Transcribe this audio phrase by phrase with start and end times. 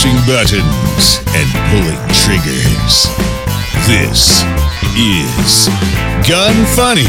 [0.00, 3.04] pushing buttons and pulling triggers.
[3.86, 4.42] This
[4.96, 5.68] is
[6.26, 7.04] Gun Funny.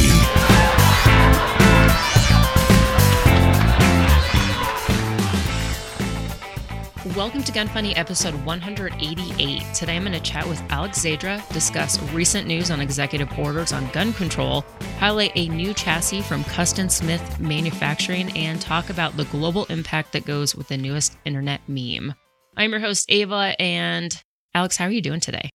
[7.16, 9.64] Welcome to Gun Funny episode 188.
[9.74, 13.90] Today I'm going to chat with Alex Zedra, discuss recent news on executive orders on
[13.92, 14.66] gun control,
[15.00, 20.26] highlight a new chassis from Custom Smith Manufacturing, and talk about the global impact that
[20.26, 22.14] goes with the newest internet meme.
[22.56, 24.16] I'm your host, Ava, and
[24.54, 25.50] Alex, how are you doing today?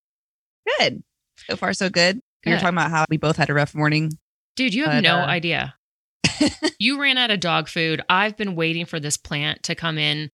[0.79, 1.03] Good.
[1.49, 2.21] So far, so good.
[2.45, 4.13] We were talking about how we both had a rough morning.
[4.55, 5.75] Dude, you have But, no uh, idea.
[6.79, 8.03] you ran out of dog food.
[8.09, 10.31] I've been waiting for this plant to come in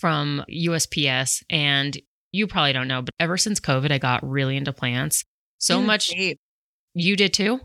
[0.00, 1.96] from USPS, and
[2.32, 5.24] you probably don't know, but ever since COVID, I got really into plants.
[5.58, 6.08] So Dude, much.
[6.08, 6.36] same.
[6.94, 7.60] You did too?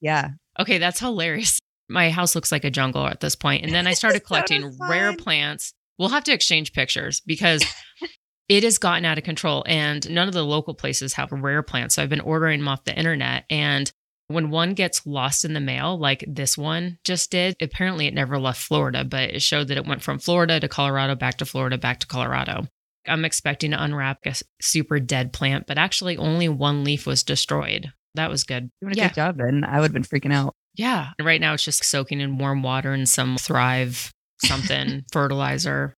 [0.00, 0.30] Yeah.
[0.58, 1.58] Okay, that's hilarious.
[1.88, 3.64] My house looks like a jungle at this point.
[3.64, 5.72] And then I started collecting rare plants.
[5.98, 7.64] We'll have to exchange pictures because
[8.48, 11.94] it has gotten out of control and none of the local places have rare plants.
[11.94, 13.44] So I've been ordering them off the internet.
[13.50, 13.90] And
[14.28, 18.38] when one gets lost in the mail, like this one just did, apparently it never
[18.38, 21.76] left Florida, but it showed that it went from Florida to Colorado, back to Florida,
[21.76, 22.66] back to Colorado.
[23.06, 27.22] I'm expecting to unwrap a s- super dead plant, but actually only one leaf was
[27.22, 27.92] destroyed.
[28.14, 28.70] That was good.
[28.80, 29.08] Doing a Yeah.
[29.08, 29.64] good job then.
[29.64, 30.54] I would have been freaking out.
[30.74, 31.10] Yeah.
[31.20, 34.12] Right now it's just soaking in warm water and some Thrive
[34.46, 35.94] something fertilizer.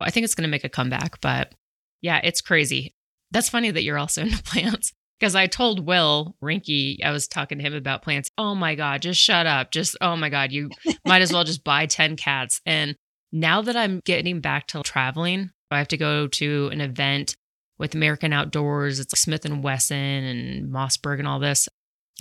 [0.00, 1.54] I think it's going to make a comeback, but
[2.02, 2.94] yeah, it's crazy.
[3.30, 7.58] That's funny that you're also into plants because I told Will Rinky, I was talking
[7.58, 8.30] to him about plants.
[8.36, 9.70] Oh my God, just shut up.
[9.70, 10.70] Just, oh my God, you
[11.06, 12.60] might as well just buy 10 cats.
[12.66, 12.96] And
[13.32, 17.36] now that I'm getting back to traveling, I have to go to an event
[17.78, 19.00] with American Outdoors.
[19.00, 21.68] It's Smith and Wesson and Mossberg and all this.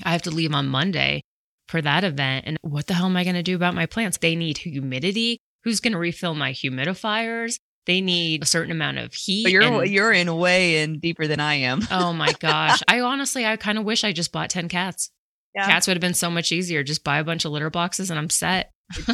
[0.03, 1.21] I have to leave on Monday
[1.67, 2.45] for that event.
[2.47, 4.17] And what the hell am I going to do about my plants?
[4.17, 5.39] They need humidity.
[5.65, 7.59] Who's going to refill my humidifiers?
[7.85, 9.43] They need a certain amount of heat.
[9.43, 11.81] But you're and- you're in way in deeper than I am.
[11.91, 12.81] oh my gosh.
[12.87, 15.11] I honestly, I kind of wish I just bought 10 cats.
[15.53, 15.65] Yeah.
[15.67, 16.83] Cats would have been so much easier.
[16.83, 18.71] Just buy a bunch of litter boxes and I'm set.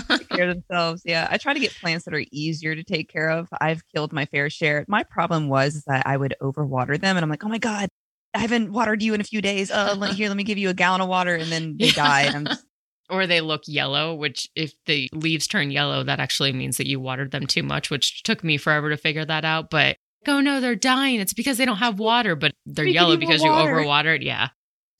[0.10, 1.02] Take care of themselves.
[1.06, 1.28] Yeah.
[1.30, 3.48] I try to get plants that are easier to take care of.
[3.60, 4.84] I've killed my fair share.
[4.88, 7.90] My problem was that I would overwater them and I'm like, oh my God,
[8.34, 9.70] I haven't watered you in a few days.
[9.70, 11.36] Uh, let, here, let me give you a gallon of water.
[11.36, 11.92] And then they Yeah.
[11.94, 12.22] die.
[12.24, 12.66] And I'm just,
[13.12, 17.00] or they look yellow, which if the leaves turn yellow, that actually means that you
[17.00, 19.70] watered them too much, which took me forever to figure that out.
[19.70, 21.20] But oh no, they're dying.
[21.20, 24.24] It's because they don't have water, but they're We yellow because you overwatered.
[24.24, 24.48] Yeah.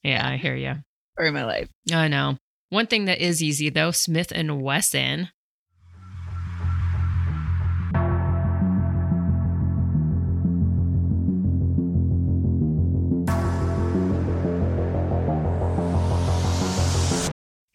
[0.04, 0.76] Yeah, I hear you.
[1.18, 1.70] Or my life.
[1.92, 2.38] I know.
[2.70, 5.30] One thing that is easy though, Smith and Wesson.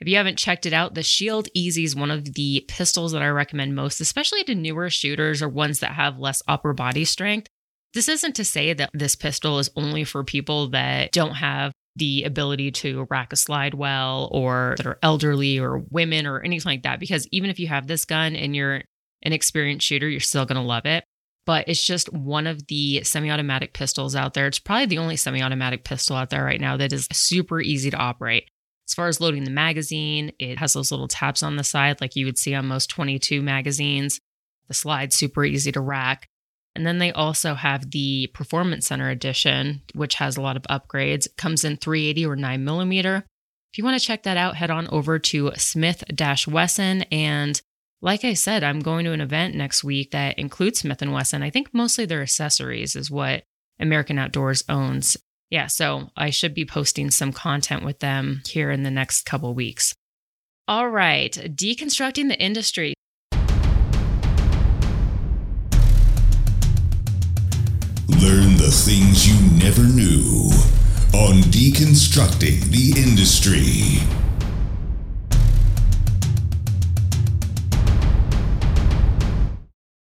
[0.06, 3.22] If you haven't checked it out, the Shield EZ is one of the pistols that
[3.22, 7.48] I recommend most, especially to newer shooters or ones that have less upper body strength.
[7.92, 12.22] This isn't to say that this pistol is only for people that don't have the
[12.22, 16.84] ability to rack a slide well or that are elderly or women or anything like
[16.84, 17.00] that.
[17.00, 18.82] Because even if you have this gun and you're
[19.22, 21.02] an experienced shooter, you're still going to love it.
[21.46, 24.46] But it's just one of the semi automatic pistols out there.
[24.46, 27.90] It's probably the only semi automatic pistol out there right now that is super easy
[27.90, 28.48] to operate.
[28.88, 32.14] As far as loading the magazine, it has those little tabs on the side like
[32.14, 34.20] you would see on most 22 magazines.
[34.68, 36.28] The slide's super easy to rack.
[36.76, 41.26] And then they also have the Performance Center edition, which has a lot of upgrades.
[41.26, 43.24] It comes in 380 or 9 millimeter.
[43.72, 46.04] If you want to check that out, head on over to Smith
[46.46, 47.02] Wesson.
[47.04, 47.60] And
[48.02, 51.42] like I said, I'm going to an event next week that includes Smith and Wesson.
[51.42, 53.44] I think mostly their accessories is what
[53.80, 55.16] American Outdoors owns.
[55.50, 59.54] Yeah, so I should be posting some content with them here in the next couple
[59.54, 59.94] weeks.
[60.66, 62.94] All right, deconstructing the industry.
[68.08, 70.50] Learn the things you never knew
[71.14, 74.02] on Deconstructing the Industry.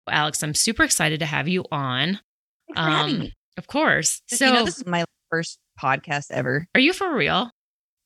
[0.09, 2.21] Alex, I'm super excited to have you on.
[2.67, 3.33] Thanks for Um, me.
[3.57, 4.21] Of course.
[4.27, 6.67] So, you know, this is my first podcast ever.
[6.75, 7.51] are you for real?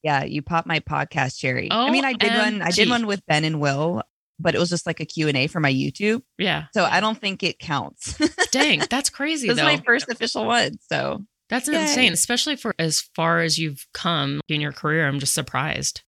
[0.04, 1.68] Yeah, you popped my podcast cherry.
[1.72, 2.62] I mean, I did oh, one.
[2.62, 4.02] I did one with Ben and Will,
[4.40, 6.24] but it was just like a Q and A for my YouTube.
[6.40, 6.66] Yeah.
[6.74, 8.18] So I don't think it counts.
[8.52, 10.80] Dang, that's crazy this is my first official one.
[10.92, 11.82] So that's Yay.
[11.82, 15.08] insane, especially for as far as you've come in your career.
[15.08, 16.02] I'm just surprised.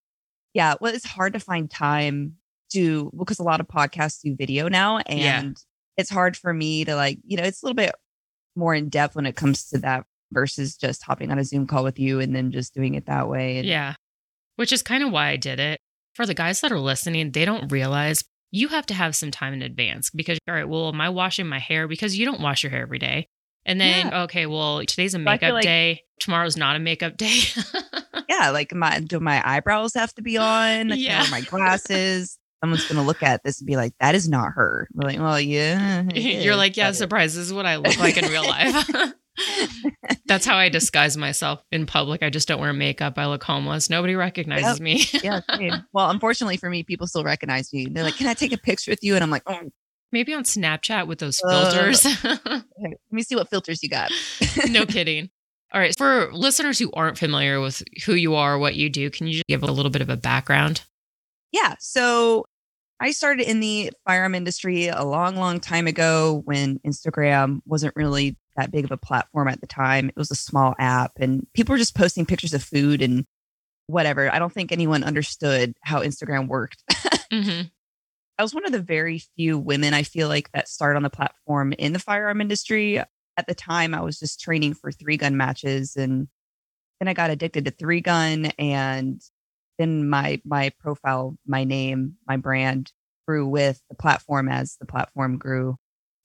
[0.53, 2.35] yeah, well, it's hard to find time
[2.71, 5.51] to because a lot of podcasts do video now, and Yeah.
[5.97, 7.93] it's hard for me to like, you know, it's a little bit
[8.55, 11.83] more in depth when it comes to that versus just hopping on a Zoom call
[11.83, 13.57] with you and then just doing it that way.
[13.57, 13.95] And Yeah.
[14.55, 15.79] Which is kind of why I did it.
[16.15, 19.53] For the guys that are listening, they don't realize you have to have some time
[19.53, 21.87] in advance because, all right, well, am I washing my hair?
[21.87, 23.27] Because you don't wash your hair every day.
[23.65, 26.01] And then, okay, well, today's a makeup like- day.
[26.19, 27.39] Tomorrow's not a makeup day.
[28.29, 30.91] Yeah, like my do my eyebrows have to be on?
[30.91, 31.25] I Yeah.
[31.29, 32.37] my glasses.
[32.63, 35.39] Someone's gonna look at this and be like, "That is not her." We're like, "Well,
[35.39, 37.35] yeah." You're like, yeah, surprise.
[37.35, 38.89] This is what I look like in real life.
[40.25, 42.23] That's how I disguise myself in public.
[42.23, 43.17] I just don't wear makeup.
[43.17, 43.89] I look homeless.
[43.89, 45.05] Nobody recognizes me.
[45.23, 45.41] yeah.
[45.55, 45.85] same.
[45.93, 47.87] Well, unfortunately for me, people still recognize me.
[47.89, 49.59] They're like, "Can I take a picture with you?" And I'm like, "Oh,
[50.11, 52.05] Maybe on Snapchat with those Uh, filters.
[52.25, 54.11] okay, let me see what filters you got."
[54.69, 55.29] no kidding.
[55.73, 55.93] All right.
[55.97, 59.47] For listeners who aren't familiar with who you are, what you do, can you just
[59.47, 60.83] give a little bit of a background?
[61.51, 61.75] Yeah.
[61.79, 62.45] So
[62.99, 68.37] I started in the firearm industry a long, long time ago when Instagram wasn't really
[68.55, 70.09] that big of a platform at the time.
[70.09, 73.25] It was a small app and people were just posting pictures of food and
[73.87, 74.31] whatever.
[74.31, 76.83] I don't think anyone understood how Instagram worked.
[77.31, 77.61] hmm
[78.39, 81.09] I was one of the very few women I feel like that started on the
[81.09, 82.97] platform in the firearm industry.
[82.97, 86.27] At the time, I was just training for three gun matches and
[86.99, 89.21] then I got addicted to three gun and
[89.77, 92.91] then my my profile, my name, my brand
[93.27, 95.77] grew with the platform as the platform grew.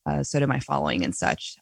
[0.06, 1.56] Uh, so did my following and such.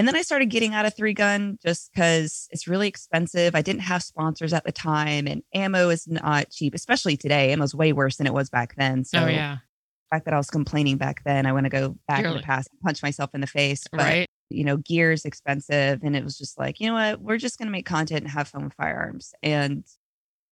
[0.00, 3.54] And then I started getting out of three gun just because it's really expensive.
[3.54, 7.52] I didn't have sponsors at the time, and ammo is not cheap, especially today.
[7.52, 9.04] Ammo's way worse than it was back then.
[9.04, 9.56] So oh, yeah.
[9.56, 12.38] the fact that I was complaining back then, I want to go back You're in
[12.38, 13.84] the past and punch myself in the face.
[13.92, 14.26] But right.
[14.48, 17.58] you know, gear is expensive, and it was just like, you know what, we're just
[17.58, 19.84] gonna make content and have fun with firearms, and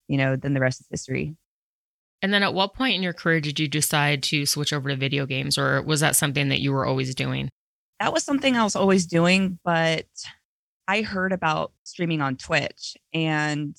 [0.10, 1.38] you know, then the rest is history.
[2.22, 4.98] And then at what point in your career did you decide to switch over to
[4.98, 7.50] video games, or was that something that you were always doing?
[8.00, 10.06] That was something I was always doing, but
[10.88, 13.76] I heard about streaming on Twitch, and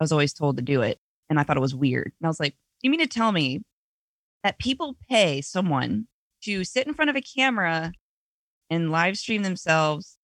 [0.00, 0.98] I was always told to do it,
[1.30, 2.12] and I thought it was weird.
[2.20, 3.62] And I was like, you mean to tell me
[4.42, 6.08] that people pay someone
[6.42, 7.92] to sit in front of a camera
[8.68, 10.18] and live stream themselves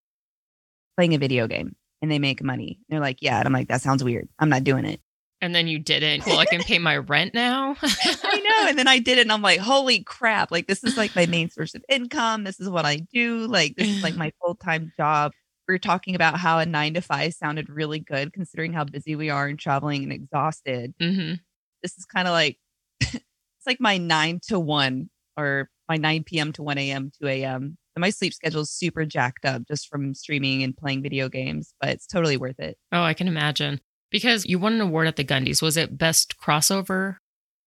[0.97, 2.81] playing a video game and they make money?
[2.81, 3.39] And they're like, yeah.
[3.39, 4.29] And I'm like, that sounds weird.
[4.39, 5.01] I'm not doing it.
[5.41, 6.27] And then you didn't.
[6.27, 7.77] Well, I can pay my rent now.
[7.83, 8.69] I know.
[8.69, 10.51] And then I did it and I'm like, holy crap.
[10.51, 12.43] Like, this is like my main source of income.
[12.45, 13.47] This is what I do.
[13.47, 15.33] Like, this is like my full time job.
[15.69, 19.15] We are talking about how a nine to five sounded really good considering how busy
[19.15, 20.95] we are and traveling and exhausted.
[21.01, 21.35] hmm
[21.83, 22.59] This is kind of like,
[23.01, 26.53] it's like my nine to one or my 9 p.m.
[26.55, 27.77] to 1 a.m., 2 a.m.
[27.95, 31.75] And my sleep schedule is super jacked up just from streaming and playing video games,
[31.81, 32.77] but it's totally worth it.
[32.93, 33.81] Oh, I can imagine.
[34.11, 35.61] Because you won an award at the Gundies.
[35.61, 37.17] Was it best crossover?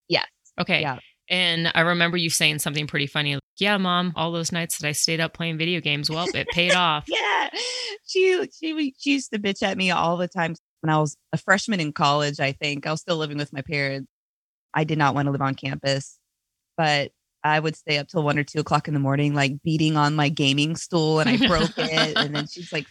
[0.07, 0.27] Yes.
[0.59, 0.81] Okay.
[0.81, 0.97] Yeah.
[1.29, 3.35] And I remember you saying something pretty funny.
[3.35, 6.47] Like, yeah, mom, all those nights that I stayed up playing video games, well, it
[6.49, 7.05] paid off.
[7.09, 7.49] Yeah.
[8.05, 11.37] She, she she used to bitch at me all the time when I was a
[11.37, 12.85] freshman in college, I think.
[12.85, 14.07] I was still living with my parents.
[14.73, 16.17] I did not want to live on campus,
[16.77, 17.11] but
[17.43, 20.15] I would stay up till one or two o'clock in the morning, like beating on
[20.15, 22.17] my gaming stool and I broke it.
[22.17, 22.87] And then she's like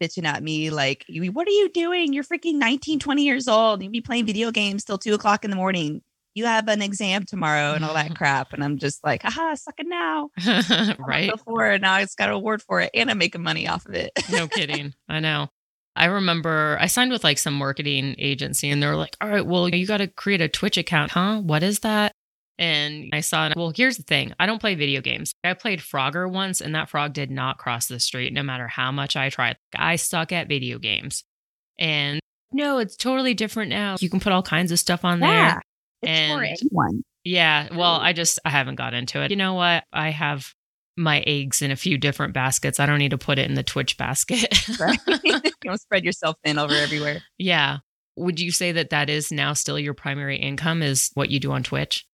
[0.00, 2.12] bitching at me, like, what are you doing?
[2.12, 3.82] You're freaking 19, 20 years old.
[3.82, 6.02] You'd be playing video games till two o'clock in the morning.
[6.34, 8.52] You have an exam tomorrow and all that crap.
[8.52, 10.30] And I'm just like, haha, suck it now.
[10.98, 11.30] right?
[11.30, 13.94] Before and now it's got an award for it and I'm making money off of
[13.94, 14.12] it.
[14.30, 14.94] No kidding.
[15.08, 15.48] I know.
[15.96, 19.46] I remember I signed with like some marketing agency and they were like, all right,
[19.46, 21.12] well, you got to create a Twitch account.
[21.12, 21.40] Huh?
[21.40, 22.12] What is that?
[22.58, 25.34] And I saw, well, here's the thing I don't play video games.
[25.44, 28.90] I played Frogger once and that frog did not cross the street no matter how
[28.92, 29.56] much I tried.
[29.76, 31.24] I suck at video games.
[31.78, 32.20] And
[32.52, 33.96] no, it's totally different now.
[34.00, 35.60] You can put all kinds of stuff on there.
[36.02, 37.02] It's for And- anyone.
[37.24, 37.68] Yeah.
[37.74, 39.30] Well, I just, I haven't got into it.
[39.30, 39.84] You know what?
[39.92, 40.54] I have
[40.96, 42.78] my eggs in a few different baskets.
[42.80, 44.46] I don't need to put it in the Twitch basket.
[44.78, 44.98] Right?
[45.24, 47.22] you don't spread yourself thin over everywhere.
[47.36, 47.78] yeah.
[48.18, 51.52] Would you say that that is now still your primary income is what you do
[51.52, 52.06] on Twitch?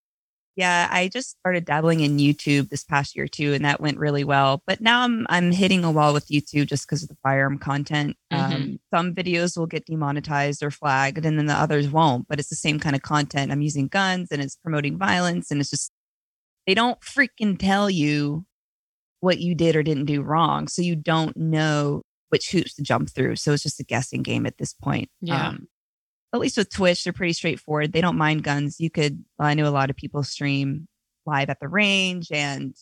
[0.55, 4.23] Yeah, I just started dabbling in YouTube this past year too, and that went really
[4.23, 4.63] well.
[4.67, 8.17] But now I'm I'm hitting a wall with YouTube just because of the firearm content.
[8.31, 8.39] Mhm.
[8.55, 12.29] Um, some videos will get demonetized or flagged, and then the others won't.
[12.29, 13.51] But it's the same kind of content.
[13.51, 15.91] I'm using guns, and it's promoting violence, and it's just
[16.67, 18.45] they don't freaking tell you
[19.21, 23.11] what you did or didn't do wrong, so you don't know which hoops to jump
[23.11, 23.37] through.
[23.37, 25.09] So it's just a guessing game at this point.
[25.21, 25.49] Yeah.
[25.49, 25.69] Um,
[26.35, 27.93] at least with Twitch, they're pretty straightforward.
[27.93, 28.81] They don't mind guns.
[28.81, 30.89] You could, I know a lot of people stream
[31.27, 32.75] live at the range, and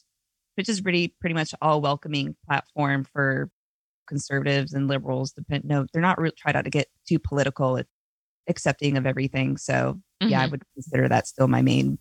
[0.57, 3.51] Twitch is pretty pretty much all welcoming platform for
[4.09, 5.33] conservatives and liberals.
[5.33, 7.91] Depend, no, they're not really try not to get too political, it's
[8.49, 9.57] accepting of everything.
[9.57, 10.51] So yeah, I Mhm.
[10.53, 11.99] would consider that still my main.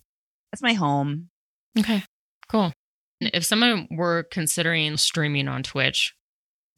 [0.52, 1.30] That's my home.
[1.78, 2.02] Okay.
[2.48, 2.72] Cool.
[3.20, 6.14] If someone were considering streaming on Twitch,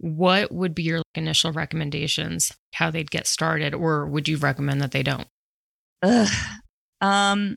[0.02, 2.52] what would be your initial recommendations?
[2.74, 5.28] How they'd get started, or would you recommend that they don't?
[6.02, 6.28] Ugh.
[7.00, 7.56] Um,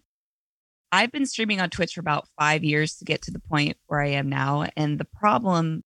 [0.91, 3.99] I've been streaming on Twitch for about five years to get to the point where
[3.99, 4.67] I am now.
[4.77, 5.83] And the problem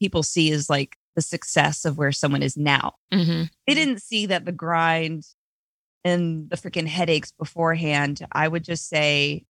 [0.00, 2.94] people see is like the success of where someone is now.
[3.12, 5.22] hmm They didn't see that the grind
[6.04, 8.26] and the freaking headaches beforehand.
[8.32, 9.44] I would just say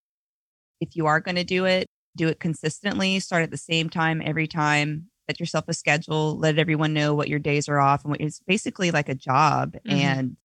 [0.80, 4.20] if you are going to do it, do it consistently, start at the same time
[4.22, 5.08] every time.
[5.32, 8.40] Set yourself a schedule, let everyone know what your days are off and what it's
[8.46, 9.90] basically like a job Mhm.
[9.90, 10.36] and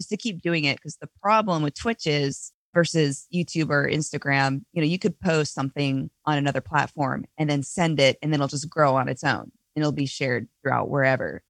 [0.00, 4.64] just to keep doing it because the problem with Twitch is versus YouTube or Instagram,
[4.72, 8.38] you know, you could post something on another platform and then send it and then
[8.40, 11.42] it'll just grow on its own and it'll be shared throughout wherever.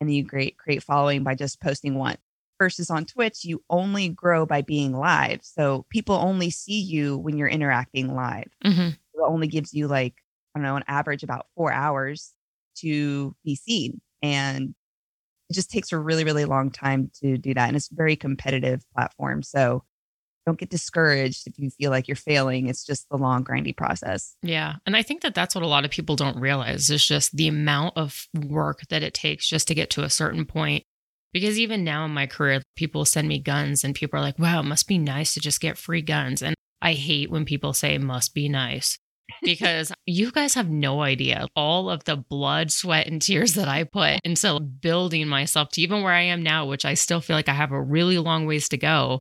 [0.00, 2.18] And then you create create following by just posting once.
[2.58, 5.40] Versus on Twitch, you only grow by being live.
[5.44, 8.48] So people only see you when you're interacting live.
[8.64, 10.14] hmm It only gives you like,
[10.54, 12.32] I don't know, on average about four hours
[12.76, 14.00] to be seen.
[14.22, 14.74] And
[15.50, 17.68] it just takes a really, really long time to do that.
[17.68, 19.42] And it's a very competitive platform.
[19.42, 19.84] So
[20.46, 22.68] don't get discouraged if you feel like you're failing.
[22.68, 24.34] It's just the long, grindy process.
[24.42, 24.74] Yeah.
[24.86, 27.48] And I think that that's what a lot of people don't realize is just the
[27.48, 30.84] amount of work that it takes just to get to a certain point.
[31.32, 34.60] Because even now in my career, people send me guns and people are like, wow,
[34.60, 36.42] it must be nice to just get free guns.
[36.42, 38.98] And I hate when people say must be nice
[39.42, 43.84] because you guys have no idea all of the blood, sweat, and tears that I
[43.84, 47.48] put into building myself to even where I am now, which I still feel like
[47.48, 49.20] I have a really long ways to go.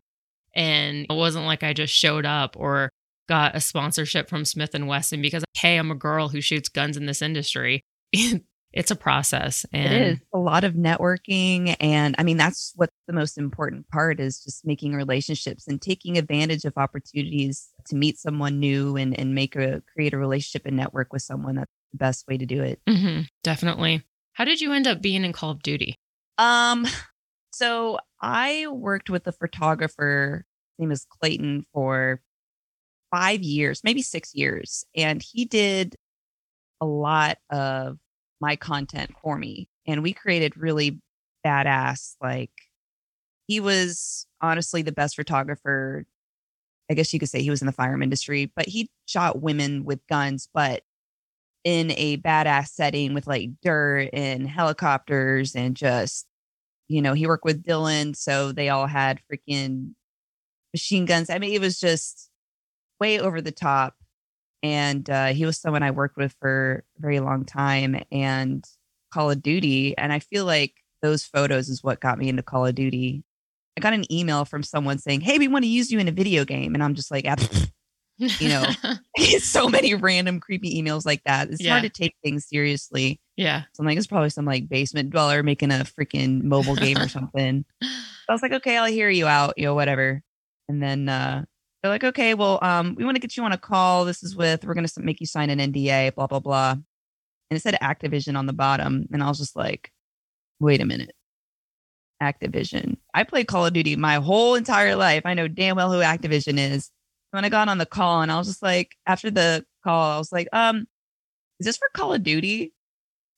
[0.54, 2.90] And it wasn't like I just showed up or
[3.30, 6.98] got a sponsorship from Smith and Wesson because hey, I'm a girl who shoots guns
[6.98, 7.86] in this industry.
[8.74, 11.76] it's a process and it is a lot of networking.
[11.80, 16.18] And I mean, that's what's the most important part is just making relationships and taking
[16.18, 20.78] advantage of opportunities to meet someone new and, and make a create a relationship and
[20.78, 21.56] network with someone.
[21.56, 22.82] That's the best way to do it.
[22.88, 24.04] Mhm, definitely.
[24.34, 25.96] How did you end up being in Call of Duty?
[26.38, 26.86] Um,
[27.54, 30.46] so I worked with a photographer,
[30.78, 32.22] his name is Clayton, for
[33.12, 34.86] five years, maybe six years.
[34.96, 35.96] And he did
[36.80, 37.98] a lot of
[38.40, 39.68] my content for me.
[39.86, 41.00] And we created really
[41.46, 42.52] badass, like,
[43.48, 46.06] he was honestly the best photographer.
[46.92, 49.86] I guess you could say he was in the firearm industry, but he shot women
[49.86, 50.84] with guns, but
[51.64, 56.28] in a badass setting with like dirt and helicopters and just,
[56.90, 58.14] you know, he worked with Dylan.
[58.14, 59.94] So they all had freaking
[60.74, 61.30] machine guns.
[61.30, 62.30] I mean, it was just
[63.00, 63.96] way over the top.
[64.62, 68.66] And uh, he was someone I worked with for a very long time and
[69.14, 69.98] Call of Duty.
[69.98, 73.24] And I feel like those photos is what got me into Call of Duty.
[73.78, 76.12] I got an email from someone saying, Hey, we want to use you in a
[76.12, 76.74] video game.
[76.74, 77.26] And I'm just like,
[78.18, 78.66] You know.
[79.40, 81.50] so many random creepy emails like that.
[81.50, 81.72] It's Yeah.
[81.72, 83.20] hard to take things seriously.
[83.36, 83.64] yeah.
[83.74, 87.08] So I'm like, it's probably some like basement dweller making a freaking mobile game or
[87.08, 87.66] something.
[87.82, 87.88] So
[88.30, 90.22] I was like, okay, I'll hear you out, you know, whatever.
[90.70, 91.44] And then uh,
[91.82, 94.06] they're like, okay, well, um, we want to get you on a call.
[94.06, 96.72] This is with, we're going to make you sign an NDA, blah, blah, blah.
[96.72, 99.08] And it said Activision on the bottom.
[99.12, 99.92] And I was just like,
[100.60, 101.12] wait a minute.
[102.22, 102.98] Activision.
[103.14, 105.24] I played Call of Duty my whole entire life.
[105.26, 106.92] I know damn well who Activision is.
[107.32, 110.18] When I got on the call and I was just like, after the call, I
[110.18, 110.88] was like, um,
[111.60, 112.74] is this for Call of Duty?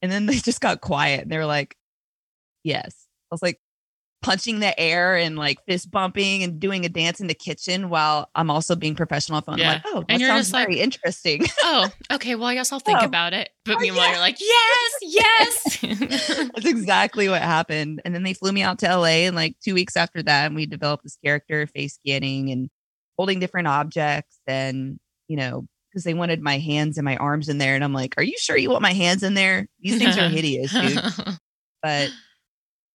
[0.02, 1.76] And then they just got quiet and they were like,
[2.64, 3.08] yes.
[3.32, 3.60] I was like
[4.24, 8.30] punching the air and like fist bumping and doing a dance in the kitchen while
[8.34, 9.58] I'm also being professional on the phone.
[9.60, 9.70] Yeah.
[9.70, 11.44] I'm like, oh, that And you're sounds just like- very interesting.
[11.64, 12.36] oh, okay.
[12.36, 13.06] Well, I guess I'll think Oh.
[13.06, 13.50] about it.
[13.66, 14.12] But Oh, meanwhile, yeah.
[14.12, 16.50] you're like, yes, yes.
[16.56, 18.02] That's exactly what happened.
[18.06, 20.56] And then they flew me out to LA and like two weeks after that, and
[20.56, 22.70] we developed this character, face scanning and
[23.18, 27.60] holding different objects and, you know, because they wanted my hands and my arms in
[27.60, 27.76] there.
[27.76, 29.68] And I'm like, are you sure you want my hands in there?
[29.80, 31.00] These things are hideous, dude.
[31.84, 32.10] But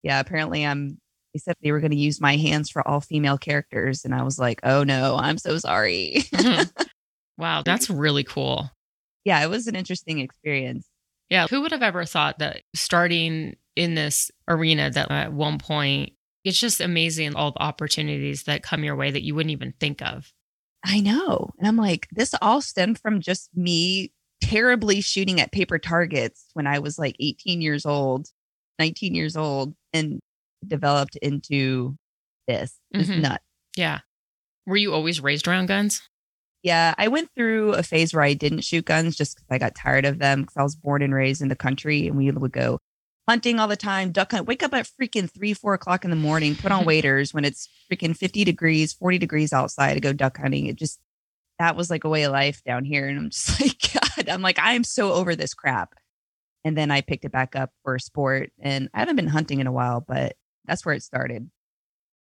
[0.01, 0.97] yeah, apparently I'm
[1.37, 4.03] they said they were going to use my hands for all female characters.
[4.03, 6.23] And I was like, oh no, I'm so sorry.
[6.33, 6.83] Mm-hmm.
[7.37, 8.71] wow, that's really cool.
[9.23, 10.87] yeah, it was an interesting experience.
[11.29, 11.45] Yeah.
[11.47, 16.13] Who would have ever thought that starting in this arena that at one point,
[16.43, 20.01] it's just amazing all the opportunities that come your way that you wouldn't even think
[20.01, 20.31] of.
[20.83, 21.51] I know.
[21.59, 26.65] And I'm like, this all stemmed from just me terribly shooting at paper targets when
[26.65, 28.29] I was like 18 years old,
[28.79, 30.19] 19 years old, and
[30.65, 31.97] developed into
[32.47, 32.75] this.
[32.91, 33.21] It's Mhm.
[33.21, 33.43] nuts.
[33.75, 33.99] Yeah.
[34.65, 36.01] Were you always raised around guns?
[36.63, 39.75] Yeah, I went through a phase where I didn't shoot guns just because I got
[39.75, 42.51] tired of them because I was born and raised in the country and we would
[42.51, 42.79] go
[43.27, 46.15] hunting all the time, duck hunt, wake up at freaking three, four o'clock in the
[46.15, 50.37] morning, put on waders when it's freaking 50 degrees, 40 degrees outside to go duck
[50.37, 50.65] hunting.
[50.65, 50.99] It just,
[51.59, 53.07] that was like a way of life down here.
[53.07, 55.93] And I'm just like, God, I'm like, I'm so over this crap.
[56.63, 59.59] And then I picked it back up for a sport and I haven't been hunting
[59.59, 60.35] in a while, but
[60.67, 61.49] that's where it started.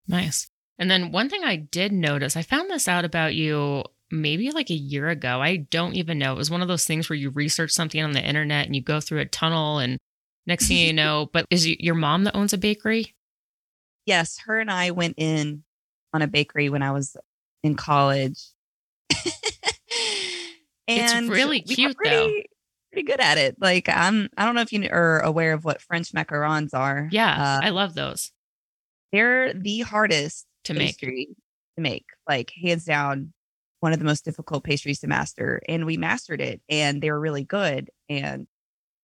[0.08, 0.48] Nice.
[0.78, 4.70] And then one thing I did notice, I found this out about you maybe like
[4.70, 5.40] a year ago.
[5.40, 6.32] I don't even know.
[6.32, 8.82] It was one of those things where you research something on the internet and you
[8.82, 9.98] go through a tunnel and
[10.46, 13.14] next thing you know, but is it your mom that owns a bakery?
[14.06, 15.62] Yes, her and I went in
[16.12, 17.16] on a bakery when I was
[17.62, 18.42] in college.
[20.88, 22.42] and it's really cute pretty, though.
[22.92, 23.56] Pretty good at it.
[23.60, 27.08] Like I'm I don't know if you are aware of what French macarons are.
[27.12, 27.30] Yeah,
[27.60, 28.32] Uh, I love those
[29.12, 30.96] they're the hardest to make.
[30.98, 31.26] to
[31.78, 32.04] make.
[32.28, 33.32] Like hands down,
[33.80, 35.60] one of the most difficult pastries to master.
[35.68, 37.90] And we mastered it and they were really good.
[38.08, 38.46] And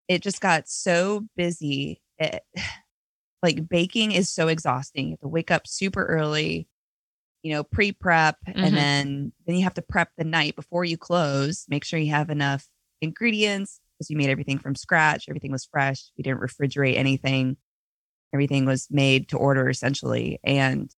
[0.07, 2.01] it just got so busy.
[2.17, 2.41] It,
[3.43, 5.07] like baking is so exhausting.
[5.07, 6.67] You have to wake up super early,
[7.43, 8.53] you know, pre-prep, Mhm.
[8.55, 11.65] and then then you have to prep the night before you close.
[11.69, 12.67] Make sure you have enough
[13.01, 15.25] ingredients because we made everything from scratch.
[15.29, 16.10] Everything was fresh.
[16.17, 17.58] We didn't refrigerate anything.
[18.34, 20.39] Everything was made to order essentially.
[20.43, 20.89] And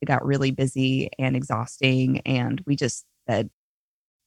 [0.00, 2.20] it got really busy and exhausting.
[2.26, 3.50] And we just said,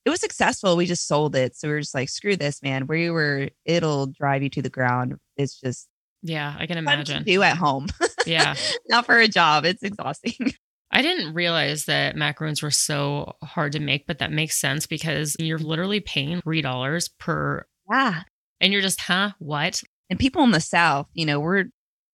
[0.06, 0.78] it was successful.
[0.78, 1.56] We just sold it.
[1.56, 2.88] So we were just like, screw this, man.
[2.88, 5.16] We were, it'll drive you to the ground.
[5.36, 5.88] It's just
[6.24, 7.24] Yeah, I can imagine.
[7.24, 7.88] do at home,
[8.26, 8.56] Yeah.
[8.88, 9.66] not for a job.
[9.66, 10.54] It's exhausting.
[10.92, 15.36] I didn't realize that macaroons were so hard to make, but that makes sense because
[15.40, 15.68] you're mm-hmm.
[15.68, 18.22] literally paying $3 per, Yeah.
[18.62, 19.32] and you're just, huh?
[19.40, 19.82] What?
[20.10, 21.66] And people in the South, you know, we're,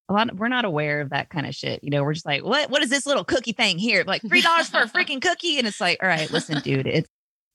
[0.10, 1.84] a lot, we're not aware of that kind of shit.
[1.84, 4.04] You know, we're just like, what, what is this little cookie thing here?
[4.06, 5.58] Like $3 for a freaking cookie.
[5.58, 7.10] And it's like, all right, listen, dude, it's,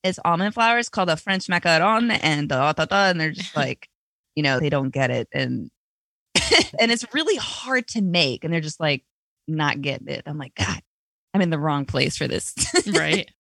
[0.04, 0.78] it's almond flour.
[0.78, 3.88] It's called a French macaron and da, da, da, and they're just like,
[4.34, 5.28] you know, they don't get it.
[5.32, 5.70] And,
[6.78, 8.44] and it's really hard to make.
[8.44, 9.02] And they're just like,
[9.48, 10.22] not getting it.
[10.26, 10.80] I'm like, God,
[11.36, 12.54] I'm in the wrong place for this.
[12.86, 13.30] right?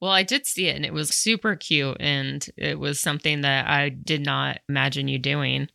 [0.00, 1.98] Well, I did see it and it was super cute.
[2.00, 5.68] And it was something that I did not imagine you doing.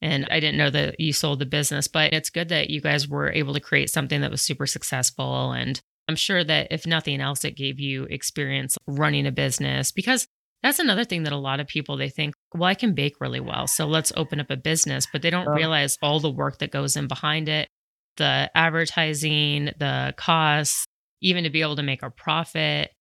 [0.00, 3.08] And I didn't know that you sold the business, but it's good that you guys
[3.08, 5.52] were able to create something that was super successful.
[5.52, 10.26] And I'm sure that if nothing else, it gave you experience running a business because
[10.62, 13.40] that's another thing that a lot of people they think, well, I can bake really
[13.40, 13.66] well.
[13.66, 16.96] So let's open up a business, but they don't realize all the work that goes
[16.96, 17.68] in behind it,
[18.16, 20.86] the advertising, the costs,
[21.20, 22.92] even to be able to make a profit.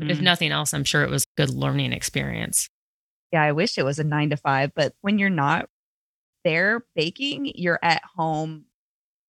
[0.00, 0.22] If Mm.
[0.22, 2.68] nothing else, I'm sure it was a good learning experience.
[3.32, 5.68] yeah, I wish it was a nine to five, but when you're not
[6.44, 8.64] there baking, you're at home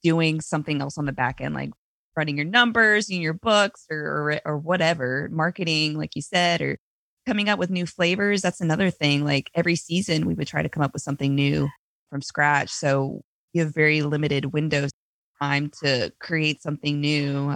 [0.04, 1.71] doing something else on the back end, like
[2.15, 6.78] running your numbers in your books or, or or whatever, marketing, like you said, or
[7.25, 8.41] coming up with new flavors.
[8.41, 9.25] That's another thing.
[9.25, 11.67] Like every season, we would try to come up with something new
[12.10, 12.69] from scratch.
[12.69, 13.21] So
[13.54, 17.54] you have very limited windows of time to create something new.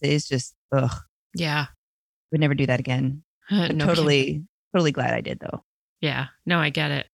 [0.00, 0.90] It's just ugh,
[1.34, 1.66] Yeah.
[2.32, 3.22] would never do that again.
[3.50, 3.78] No But kidding.
[3.86, 5.62] totally, totally glad I did though.
[6.00, 6.26] Yeah.
[6.46, 7.06] No, I get it.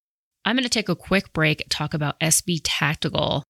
[0.45, 3.43] I'm going to take a quick break, talk about SB Tactical.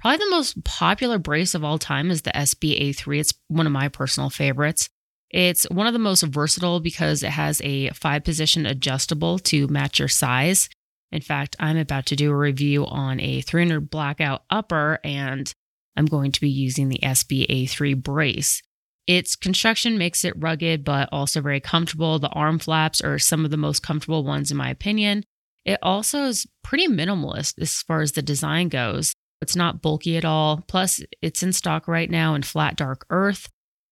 [0.00, 3.18] Probably the most popular brace of all time is the SBA3.
[3.20, 4.88] It's one of my personal favorites.
[5.30, 9.98] It's one of the most versatile because it has a five position adjustable to match
[9.98, 10.68] your size.
[11.10, 15.52] In fact, I'm about to do a review on a 300 blackout upper, and
[15.96, 18.62] I'm going to be using the SBA3 brace.
[19.06, 22.18] Its construction makes it rugged, but also very comfortable.
[22.18, 25.24] The arm flaps are some of the most comfortable ones, in my opinion.
[25.64, 29.14] It also is pretty minimalist as far as the design goes.
[29.40, 30.62] It's not bulky at all.
[30.68, 33.48] Plus, it's in stock right now in flat dark earth.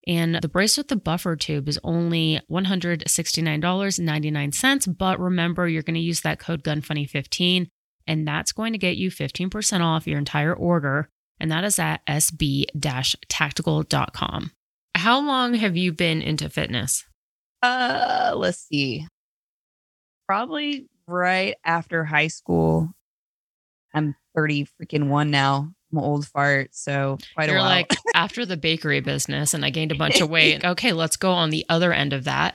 [0.06, 4.98] And the brace with the buffer tube is only $169.99.
[4.98, 7.68] But remember, you're going to use that code GUNFUNNY15,
[8.06, 11.08] and that's going to get you 15% off your entire order.
[11.40, 12.64] And that is at sb
[13.28, 14.50] tactical.com.
[14.94, 17.04] How long have you been into fitness?
[17.62, 19.06] Uh, let's see.
[20.26, 22.90] Probably right after high school.
[23.92, 25.72] I'm 30 freaking one now.
[25.92, 27.68] I'm an old fart, so quite You're a while.
[27.70, 30.64] like, after the bakery business and I gained a bunch of weight.
[30.64, 32.54] Okay, let's go on the other end of that.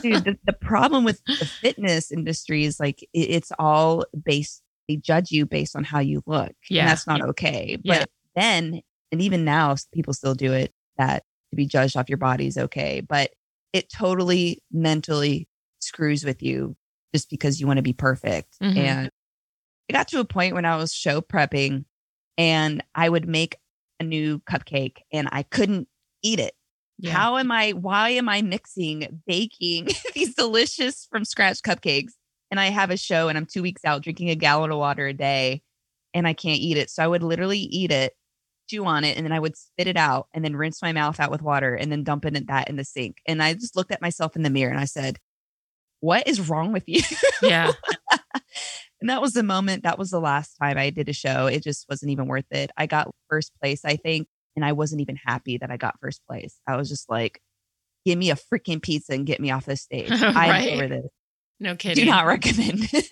[0.00, 4.62] Dude, the, the problem with the fitness industry is like it, it's all based.
[4.88, 6.52] They judge you based on how you look.
[6.70, 6.82] Yeah.
[6.82, 7.76] and that's not okay.
[7.84, 8.04] But Yeah.
[8.36, 10.72] then, and even now, people still do it.
[10.98, 13.30] That to be judged off your body is okay, but
[13.72, 15.48] it totally mentally
[15.80, 16.76] screws with you
[17.14, 18.58] just because you want to be perfect.
[18.62, 18.76] Mhm.
[18.76, 19.10] And
[19.88, 21.84] it got to a point when I was show prepping,
[22.38, 23.56] and I would make
[24.00, 25.88] a new cupcake, and I couldn't
[26.22, 26.54] eat it.
[26.98, 27.12] Yeah.
[27.12, 27.72] How am I?
[27.72, 32.12] Why am I mixing baking these delicious from scratch cupcakes?
[32.50, 35.06] And I have a show and I'm two weeks out drinking a gallon of water
[35.06, 35.62] a day
[36.14, 36.90] and I can't eat it.
[36.90, 38.14] So I would literally eat it,
[38.68, 41.18] chew on it, and then I would spit it out and then rinse my mouth
[41.18, 43.22] out with water and then dump it in that in the sink.
[43.26, 45.18] And I just looked at myself in the mirror and I said,
[46.00, 47.00] What is wrong with you?
[47.42, 47.72] yeah.
[49.02, 51.46] And that was the moment, that was the last time I did a show.
[51.46, 52.70] It just wasn't even worth it.
[52.76, 56.22] I got first place, I think, and I wasn't even happy that I got first
[56.28, 56.58] place.
[56.66, 57.42] I was just like,
[58.06, 60.10] give me a freaking pizza and get me off this stage.
[60.10, 61.06] I'm over this.
[61.60, 62.04] No kidding.
[62.04, 62.88] Do not recommend.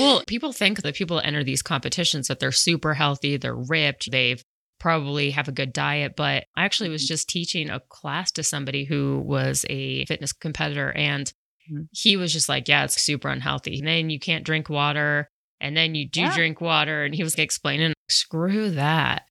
[0.00, 4.42] Well, people think that people enter these competitions that they're super healthy, they're ripped, they've
[4.80, 6.14] probably have a good diet.
[6.16, 7.14] But I actually was mm-hmm.
[7.14, 11.32] just teaching a class to somebody who was a fitness competitor and.
[11.70, 11.82] Mm-hmm.
[11.92, 13.78] he was just like, Yeah, it's super unhealthy.
[13.78, 15.30] And then you can't drink water.
[15.60, 16.34] And then you do Yeah.
[16.34, 17.04] drink water.
[17.04, 19.26] And he was explaining, screw that.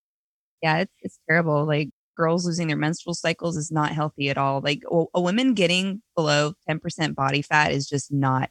[0.62, 1.66] yeah, it's, it's terrible.
[1.66, 4.62] Like girls losing their menstrual cycles is not healthy at all.
[4.62, 8.50] Like a, a woman getting below 10% body fat is just not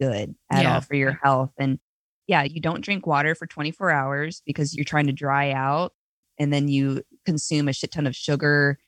[0.00, 0.74] good at Yeah.
[0.74, 1.50] all for your health.
[1.58, 1.78] And
[2.26, 5.92] yeah, you don't drink water for 24 hours because you're trying to dry out
[6.38, 8.78] and then you consume a shit ton of sugar,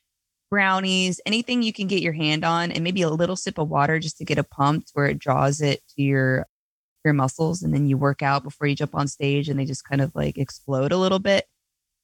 [0.53, 3.97] brownies, anything you can get your hand on and maybe a little sip of water
[3.97, 6.45] just to get a pump to where it draws it to your
[7.03, 9.83] your muscles and then you work out before you jump on stage and they just
[9.83, 11.47] kind of like explode a little bit.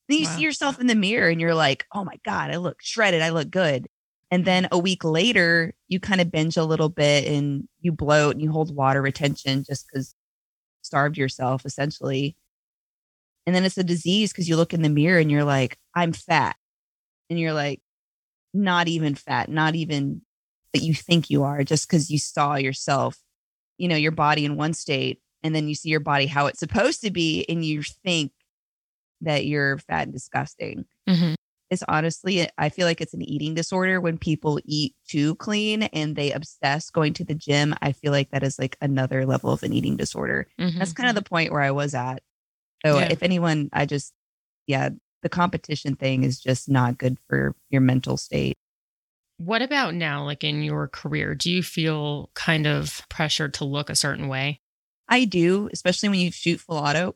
[0.08, 0.36] Then you Wow.
[0.38, 3.22] see yourself in the mirror and you're like, oh my God, I look shredded.
[3.22, 3.88] I look good.
[4.32, 8.34] And then a week later, you kind of binge a little bit and you bloat
[8.34, 10.16] and you hold water retention just because
[10.82, 12.36] starved yourself essentially.
[13.46, 16.14] And then it's a disease because you look in the mirror and you're like, I'm
[16.14, 16.56] fat.
[17.30, 17.82] And you're like,
[18.54, 20.22] not even fat, not even
[20.74, 23.18] that you think you are, just because you saw yourself,
[23.78, 25.22] you know, your body in one state.
[25.42, 28.34] And then you see your body how it's supposed to be, and you think
[29.22, 30.86] that you're fat and disgusting.
[31.08, 31.36] Mhm.
[31.70, 36.16] It's honestly, I feel like it's an eating disorder when people eat too clean and
[36.16, 37.74] they obsess going to the gym.
[37.82, 40.48] I feel like that is like another level of an eating disorder.
[40.58, 40.96] That's Mhm.
[40.96, 42.22] kind of the point where I was at.
[42.86, 43.08] So Yeah.
[43.12, 44.14] if anyone, I just,
[44.68, 44.90] yeah,
[45.21, 48.55] the competition thing is just not good for your mental state.
[49.38, 51.34] What about now, like in your career?
[51.36, 54.60] Do you feel kind of pressured to look a certain way?
[55.08, 57.13] I do, especially when you shoot full auto.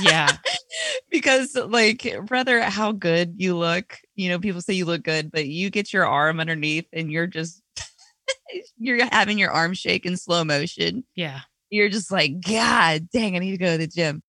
[0.00, 0.36] Yeah.
[1.10, 5.46] because like rather how good you look you know people say you look good but
[5.46, 7.62] you get your arm underneath and you're just
[8.76, 11.40] you're having your arm shake in slow motion Yeah.
[11.70, 14.22] you're just like god dang i need to go to the gym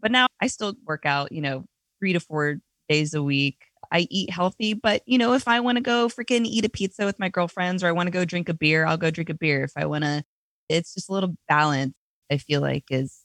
[0.00, 1.64] but now i still work out you know
[2.06, 2.56] three to four
[2.88, 6.44] days a week i eat healthy but you know if i want to go freaking
[6.44, 8.96] eat a pizza with my girlfriends or i want to go drink a beer i'll
[8.96, 10.22] go drink a beer if i want to
[10.68, 11.94] it's just a little balance
[12.30, 13.24] i feel like is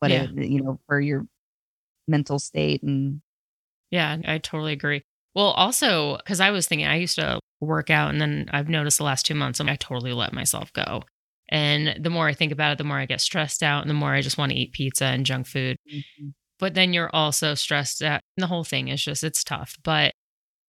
[0.00, 0.24] what Yeah.
[0.24, 1.26] it you know for your
[2.06, 3.22] mental state and
[3.90, 5.02] Yeah, I totally agree.
[5.34, 8.98] Well, also, because I was thinking, I used to work out, and then I've noticed
[8.98, 11.02] the last two months, I totally let myself go.
[11.50, 13.94] And the more I think about it, the more I get stressed out, and the
[13.94, 15.76] more I just want to eat pizza and junk food.
[15.90, 16.28] Mm-hmm.
[16.58, 18.20] But then you're also stressed out.
[18.36, 19.76] The whole thing is just, it's tough.
[19.84, 20.14] But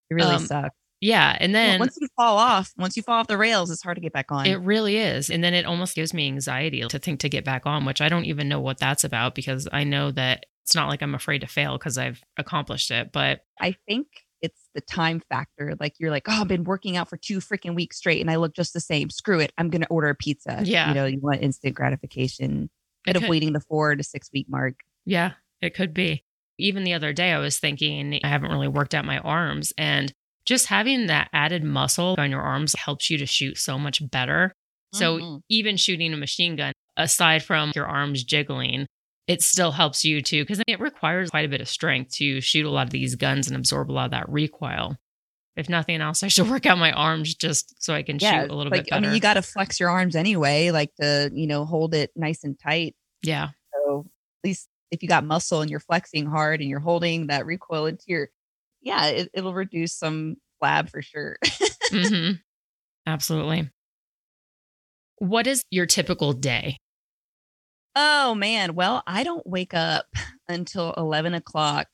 [0.10, 1.38] it really Um, sucks yeah.
[1.40, 3.96] And Well, then once you fall off once you fall off the rails it's hard
[3.96, 5.30] to get back on it really is.
[5.30, 8.10] And then it almost gives me anxiety to think to get back on, which I
[8.10, 11.40] don't even know what that's about because I know that it's not like I'm afraid
[11.40, 13.12] to fail because I've accomplished it.
[13.14, 14.08] But i think
[14.42, 17.76] it's the time factor like you're like oh i've been working out for two freaking
[17.76, 20.62] weeks straight and i look just the same screw it i'm gonna order a pizza
[20.64, 20.88] Yeah.
[20.88, 22.70] you know you want instant gratification
[23.06, 24.76] instead of waiting the four to six week mark
[25.06, 26.24] Yeah, it could be.
[26.58, 30.12] Even the other day, I was thinking I haven't really worked out my arms, and
[30.46, 34.52] just having that added muscle on your arms helps you to shoot so much better.
[34.94, 35.42] So Mhm.
[35.50, 38.88] even shooting a machine gun, aside from your arms jiggling,
[39.28, 42.66] it still helps you too, because it requires quite a bit of strength to shoot
[42.66, 44.96] a lot of these guns and absorb a lot of that recoil.
[45.56, 48.52] If nothing else, I should work out my arms just so I can yeah shoot
[48.52, 48.98] a little like bit better.
[48.98, 52.12] i mean you got to flex your arms anyway like to you know hold it
[52.16, 53.50] nice and tight yeah.
[53.86, 54.06] so
[54.44, 57.86] at least if you got muscle and you're flexing hard and you're holding that recoil
[57.86, 58.30] into your
[58.82, 61.38] yeah it, it'll reduce some flab for sure
[61.92, 62.32] hmm
[63.10, 63.70] Absolutely.
[65.18, 66.78] What is your typical day?
[67.96, 68.76] Oh man.
[68.76, 70.06] Well, I don't wake up
[70.48, 71.88] until 11 o'clock.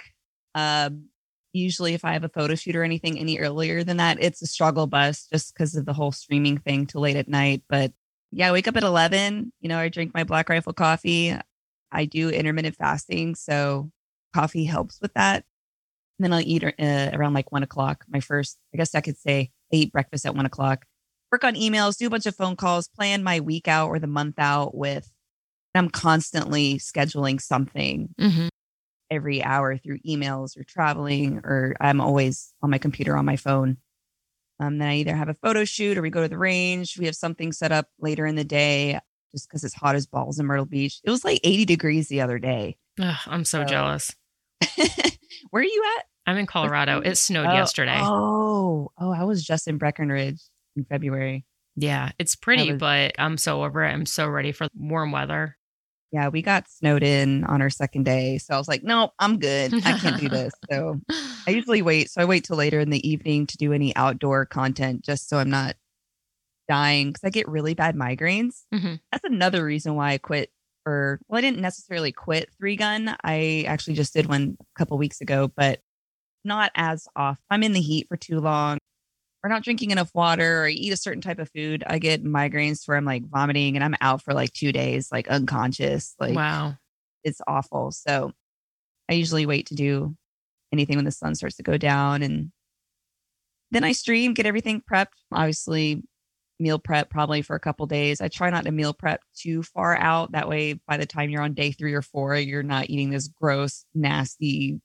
[0.53, 1.05] Um,
[1.53, 4.47] usually if I have a photo shoot or anything any earlier than that, it's a
[4.47, 7.63] struggle bus just because of the whole streaming thing till late at night.
[7.69, 7.93] But
[8.31, 9.53] yeah, I wake up at 11.
[9.61, 11.33] You know, I drink my Black Rifle coffee.
[11.91, 13.35] I do intermittent fasting.
[13.35, 13.91] So
[14.33, 15.45] coffee helps with that.
[16.17, 18.05] And then I'll eat uh, around like one o'clock.
[18.07, 20.85] My first, I guess I could say I eat breakfast at one o'clock.
[21.31, 24.07] Work on emails, do a bunch of phone calls, plan my week out or the
[24.07, 25.11] month out with
[25.73, 28.47] I'm constantly scheduling something Mm-hmm.
[29.11, 33.77] every hour through emails or traveling, or I'm always on my computer on my phone.
[34.59, 36.97] Um, then I either have a photo shoot or we go to the range.
[36.97, 38.99] We have something set up later in the day
[39.35, 40.99] just because it's hot as balls in Myrtle Beach.
[41.03, 42.77] It was like 80 degrees the other day.
[42.99, 44.15] I'm so So- jealous.
[45.51, 46.05] Where are you at?
[46.27, 47.01] I'm in Colorado.
[47.01, 47.97] It snowed Oh, yesterday.
[47.99, 50.39] Oh, oh, I was just in Breckenridge
[50.75, 51.45] in February.
[51.75, 53.89] Yeah, it's pretty, was- but I'm so over it.
[53.91, 55.57] I'm so ready for warm weather.
[56.11, 58.37] yeah, we got snowed in on our second day.
[58.37, 59.73] So I was like, nope, I'm good.
[59.85, 60.53] I can't do this.
[60.71, 60.99] So
[61.47, 62.09] I usually wait.
[62.09, 65.37] So I wait till later in the evening to do any outdoor content just so
[65.37, 65.75] I'm not
[66.67, 68.63] dying because I get really bad migraines.
[68.73, 68.99] Mhm.
[69.11, 70.51] That's another reason why I quit.
[70.85, 73.15] Or well, I didn't necessarily quit three gun.
[73.23, 75.81] I actually just did one a couple weeks ago, but
[76.43, 77.39] not as off.
[77.49, 78.77] I'm in the heat for too long
[79.43, 81.83] or not drinking enough water or eat a certain type of food.
[81.85, 85.27] I get migraines where I'm like vomiting and I'm out for like two days, like
[85.27, 86.15] unconscious.
[86.19, 86.75] Like wow.
[87.23, 87.91] it's awful.
[87.91, 88.31] So
[89.09, 90.15] I usually wait to do
[90.71, 92.51] anything when the sun starts to go down and
[93.71, 95.13] then I stream, get everything prepped.
[95.31, 96.03] Obviously,
[96.59, 98.21] meal prep probably for a couple days.
[98.21, 100.31] I try not to meal prep too far out.
[100.31, 103.27] That way, by the time you're on day three or four, you're not eating this
[103.27, 104.79] gross, nasty,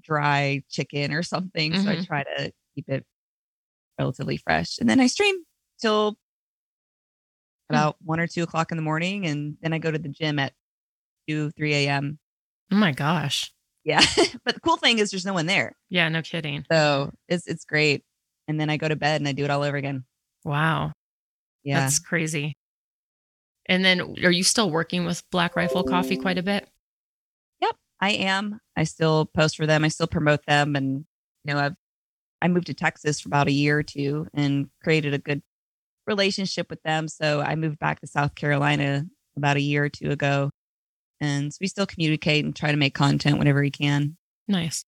[0.00, 1.74] dry chicken or something.
[1.76, 2.06] So I Mhm.
[2.06, 3.04] try to keep it
[3.98, 4.78] relatively fresh.
[4.78, 5.36] And then I stream
[5.80, 6.16] till
[7.68, 9.26] about one or two o'clock in the morning.
[9.26, 10.52] And then I go to the gym at
[11.28, 12.18] 2, 3 a.m.
[12.72, 13.52] Oh my gosh.
[13.84, 14.00] Yeah.
[14.44, 15.76] but the cool thing is there's no one there.
[15.88, 16.64] Yeah, no kidding.
[16.70, 18.04] So it's it's great.
[18.48, 20.04] And then I go to bed and I do it all over again.
[20.44, 20.92] Wow.
[21.64, 21.80] Yeah.
[21.80, 22.56] That's crazy.
[23.66, 26.68] And then are you still working with Black Rifle Coffee quite a bit?
[27.60, 28.60] Yep, I am.
[28.76, 29.84] I still post for them.
[29.84, 30.74] I still promote them.
[30.76, 31.04] And
[31.44, 31.76] you know, I've
[32.42, 35.42] I moved to Texas for about a year or two and created a good
[36.06, 37.06] relationship with them.
[37.06, 39.04] So I moved back to South Carolina
[39.36, 40.50] about a year or two ago.
[41.20, 44.16] And so we still communicate and try to make content whenever we can.
[44.48, 44.84] Nice.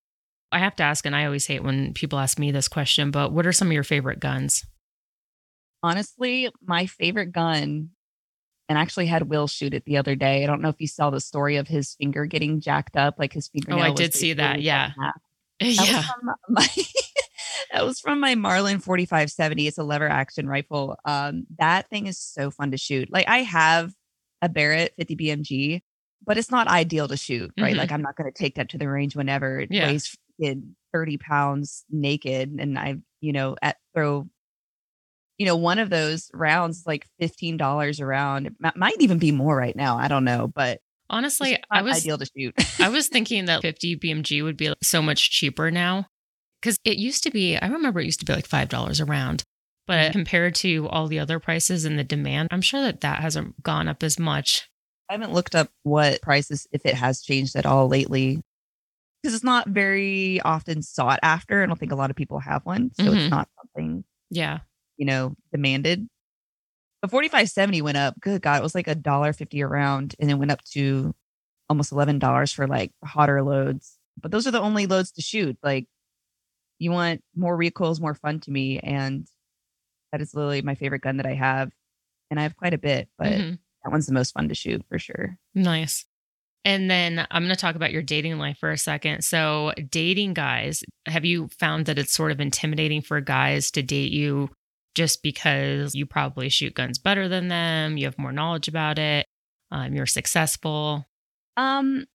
[0.50, 3.32] I have to ask, and I always hate when people ask me this question, but
[3.32, 4.64] what are some of your favorite guns?
[5.82, 7.90] Honestly, my favorite gun,
[8.68, 10.42] and I actually had Will shoot it the other day.
[10.42, 13.32] I don't know if you saw the story of his finger getting jacked up, like
[13.32, 13.80] his fingernail.
[13.80, 14.62] Oh, I did see that.
[14.62, 14.92] Yeah.
[14.98, 15.14] cut
[15.60, 15.86] in half.
[15.86, 15.96] That yeah.
[15.96, 16.68] was from my
[17.72, 19.66] that was from my Marlin 4570.
[19.66, 20.96] It's a lever action rifle.
[21.04, 23.10] Um, that thing is so fun to shoot.
[23.12, 23.92] Like I have
[24.40, 25.82] a Barrett 50 BMG,
[26.24, 27.74] but it's not ideal to shoot, right?
[27.74, 27.78] Mhm.
[27.78, 29.88] Like I'm not going to take that to the range whenever it Yeah.
[29.88, 30.16] weighs
[30.92, 34.28] 30 pounds naked, and I, you know, at throw.
[35.42, 38.46] You know, one of those rounds is like fifteen dollars a round.
[38.46, 39.98] It might even be more right now.
[39.98, 40.78] I don't know, but
[41.10, 42.54] Honestly, I was ideal to shoot.
[42.80, 46.06] I was thinking that 50 BMG would be so much cheaper now
[46.60, 49.42] because it used to be, I remember it used to be like $5 a round.
[49.88, 53.60] But compared to all the other prices and the demand, I'm sure that that hasn't
[53.64, 54.70] gone up as much.
[55.10, 58.40] I haven't looked up what prices if it has changed at all lately
[59.22, 61.64] because it's not very often sought after.
[61.64, 63.16] I don't think a lot of people have one, so Mhm.
[63.16, 64.60] it's not something Yeah.
[64.96, 66.08] You know demanded.
[67.00, 68.18] But forty five seventy went up.
[68.20, 71.14] Good God, it was like a dollar fifty a round, and it went up to
[71.68, 73.98] almost eleven dollars for like hotter loads.
[74.20, 75.56] But those are the only loads to shoot.
[75.62, 75.86] Like
[76.78, 79.26] you want more recoils, more fun to me, and
[80.12, 81.70] that is literally my favorite gun that I have,
[82.30, 83.58] and I have quite a bit, but Mhm.
[83.84, 85.38] that one's the most fun to shoot for sure.
[85.54, 86.04] Nice.
[86.64, 89.24] And then I'm going to talk about your dating life for a second.
[89.24, 94.12] So, dating guys, have you found that it's sort of intimidating for guys to date
[94.12, 94.50] you
[94.94, 97.96] just because you probably shoot guns better than them?
[97.96, 99.26] You have more knowledge about it.
[99.70, 101.06] Um, you're successful.
[101.56, 102.06] Um,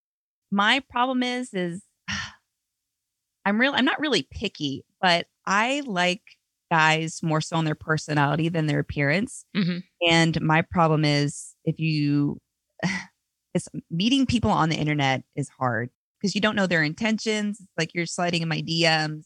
[0.52, 1.84] my problem is, is
[3.46, 3.74] I'm real.
[3.74, 6.22] I'm not really picky, but I like
[6.70, 9.46] guys more so on their personality than their appearance.
[9.56, 9.84] Mhm.
[10.08, 12.40] And my problem is, if you,
[13.54, 17.60] it's meeting people on the internet is hard because you don't know their intentions.
[17.60, 19.24] It's like you're sliding in my DMs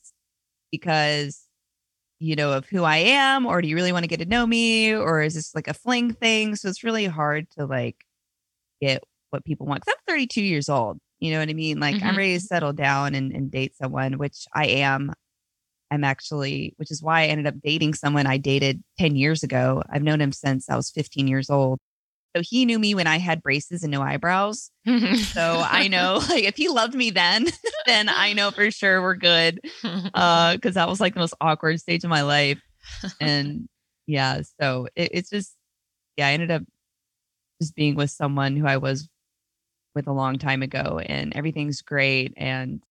[0.71, 1.41] because
[2.21, 4.45] you know of who I am, or do you really want to get to know
[4.47, 6.55] me, or is this like a fling thing?
[6.55, 7.97] So it's really hard to like
[8.81, 9.85] get what people want.
[9.85, 10.99] Cause I'm 32 years old.
[11.19, 11.79] You know what I mean?
[11.79, 12.17] Like I'm Mhm.
[12.17, 15.13] ready to settle down and, and date someone, which I am.
[15.91, 19.83] I'm actually, which is why I ended up dating someone I dated 10 years ago.
[19.89, 21.79] I've known him since I was 15 years old.
[22.35, 24.71] So he knew me when I had braces and no eyebrows.
[25.33, 27.45] So I know like if he loved me then,
[27.85, 29.59] then I know for sure we're good.
[30.13, 32.59] Uh, because that was like the most awkward stage of my life.
[33.19, 33.67] And
[34.07, 35.55] yeah, so it, it's just
[36.17, 36.63] yeah, I ended up
[37.61, 39.07] just being with someone who I was
[39.95, 42.81] with a long time ago and everything's great and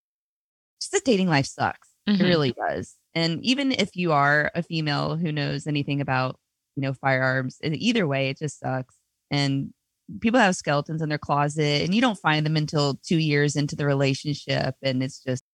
[0.81, 1.89] just the dating life sucks.
[2.07, 2.25] It Mhm.
[2.25, 2.95] really does.
[3.15, 6.39] And even if you are a female who knows anything about,
[6.77, 8.95] you know, firearms, either way, it just sucks.
[9.31, 9.73] And
[10.21, 13.77] people have skeletons in their closet and you don't find them until two years into
[13.77, 14.75] the relationship.
[14.83, 15.45] And it's just,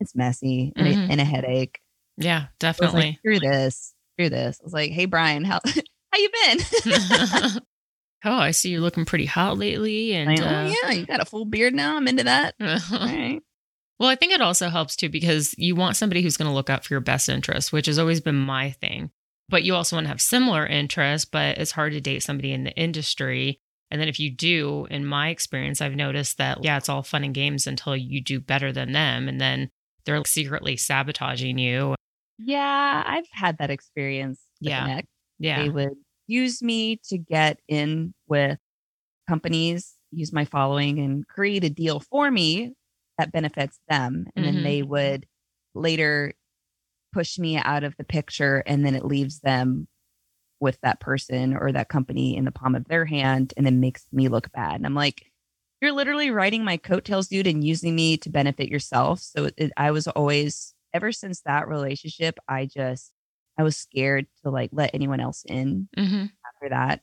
[0.00, 1.08] it's messy and, Mhm.
[1.08, 1.78] a, and a headache.
[2.16, 3.00] yeah, definitely.
[3.02, 4.58] like, screw this, through this.
[4.60, 6.58] I was like, hey, Brian, how, how you been?
[8.24, 10.14] oh, I see you're looking pretty hot lately.
[10.14, 11.96] And Like, uh, oh, yeah, you got a full beard now.
[11.96, 12.54] I'm into that.
[12.90, 13.40] Right.
[13.98, 16.70] Well, I think it also helps too because you want somebody who's going to look
[16.70, 19.10] out for your best interest, which has always been my thing.
[19.50, 22.64] But you also want to have similar interests, but it's hard to date somebody in
[22.64, 23.60] the industry
[23.90, 27.24] And then if you do, in my experience, I've noticed that, yeah, it's all fun
[27.24, 29.28] and games until you do better than them.
[29.28, 29.68] And then
[30.04, 31.96] they're secretly sabotaging you.
[32.38, 34.40] Yeah, I've had that experience.
[34.60, 34.86] Yeah.
[34.86, 35.08] Connect.
[35.38, 35.62] Yeah.
[35.62, 35.94] They would
[36.26, 38.58] use me to get in with
[39.28, 42.74] companies, use my following, and create a deal for me
[43.18, 44.26] that benefits them.
[44.36, 44.46] And Mhm.
[44.46, 45.26] then they would
[45.74, 46.34] later
[47.12, 49.88] push me out of the picture, and then it leaves them
[50.60, 54.06] with that person or that company in the palm of their hand and then makes
[54.12, 54.74] me look bad.
[54.74, 55.24] And I'm like,
[55.80, 59.20] you're literally riding my coattails, dude, and using me to benefit yourself.
[59.20, 63.12] So it, I was always, ever since that relationship, I just,
[63.58, 67.00] I was scared to like let anyone else in hmm after that.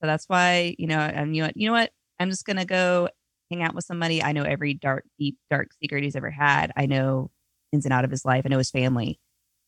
[0.00, 1.90] So that's why, you know, and you know, you know what?
[2.18, 3.08] I'm just gonna go
[3.50, 4.22] hang out with somebody.
[4.22, 6.72] I know every dark, deep, dark secret he's ever had.
[6.76, 7.30] I know
[7.72, 8.42] ins and out of his life.
[8.44, 9.20] I know his family,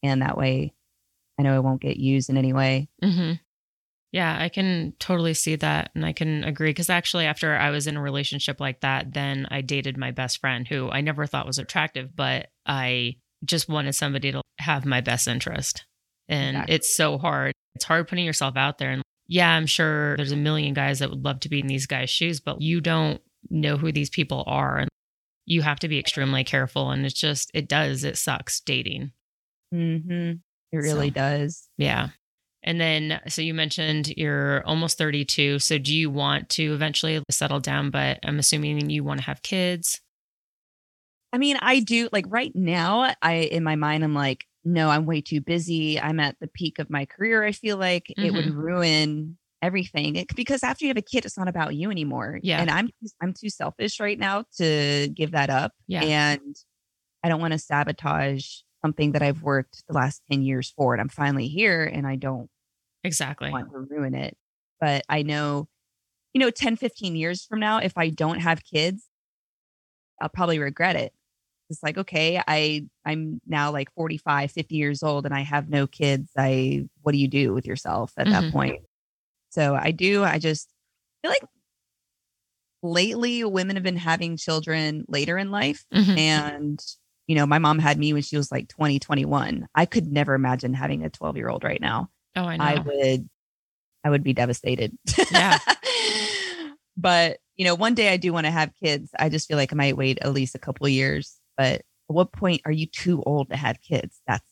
[0.03, 0.75] and that way,
[1.39, 2.89] I know it won't get used in any way.
[3.03, 3.33] hmm
[4.13, 5.91] Yeah, I can totally see that.
[5.95, 6.71] And I can agree.
[6.71, 10.41] Because actually, after I was in a relationship like that, then I dated my best
[10.41, 15.01] friend who I never thought was attractive, but I just wanted somebody to have my
[15.01, 15.85] best interest.
[16.29, 16.75] And Exactly.
[16.75, 17.53] it's so hard.
[17.75, 18.91] It's hard putting yourself out there.
[18.91, 21.87] And yeah, I'm sure there's a million guys that would love to be in these
[21.87, 24.79] guys' shoes, but you don't know who these people are.
[24.79, 24.89] And
[25.47, 26.91] you have to be extremely careful.
[26.91, 29.13] And it's just, it does, it sucks dating.
[29.75, 30.33] Mm-hmm.
[30.73, 31.69] It really So- does.
[31.77, 32.09] Yeah.
[32.65, 35.61] And then, so you mentioned you're almost 32.
[35.61, 37.91] So do you want to eventually settle down?
[37.91, 40.01] But I'm assuming you want to have kids.
[41.33, 45.07] I mean, I do like right now, I in my mind, I'm like, no, I'm
[45.07, 46.01] way too busy.
[46.01, 47.45] I'm at the peak of my career.
[47.45, 48.59] I feel like it would Mm-hmm.
[48.59, 52.41] ruin everything It- because after you have a kid, it's not about you anymore.
[52.43, 52.61] Yeah.
[52.61, 52.91] And I'm
[53.23, 55.73] I'm too selfish right now to give that up.
[55.87, 56.03] Yeah.
[56.03, 56.57] And
[57.23, 58.47] I don't want to sabotage
[58.89, 60.95] something that I've worked the last 10 years for.
[60.95, 62.51] And I'm finally here and I don't
[63.05, 63.51] Exactly.
[63.53, 64.37] want to ruin it.
[64.81, 65.69] But I know,
[66.35, 69.09] you know, 10, 15 years from now, if I don't have kids,
[70.21, 71.13] I'll probably regret it.
[71.71, 75.87] It's like, okay, I I'm now like 45, 50 years old and I have no
[75.87, 76.31] kids.
[76.37, 78.33] I what do you do with yourself at Mhm.
[78.33, 78.77] that point?
[79.51, 80.71] So I do, I just
[81.23, 81.45] feel like
[82.83, 85.85] lately women have been having children later in life.
[85.93, 86.17] Mhm.
[86.17, 86.81] And,
[87.29, 89.69] you know, my mom had me when she was like 20, 21.
[89.75, 92.11] I could never imagine having a 12 year old right now.
[92.35, 92.65] Oh, I know.
[92.65, 93.29] I would
[94.03, 94.97] I would be devastated.
[95.31, 95.59] Yeah.
[96.97, 99.11] but you know, one day I do want to have kids.
[99.19, 101.37] I just feel like I might wait at least a couple of years.
[101.57, 104.21] But at what point are you too old to have kids?
[104.27, 104.45] That's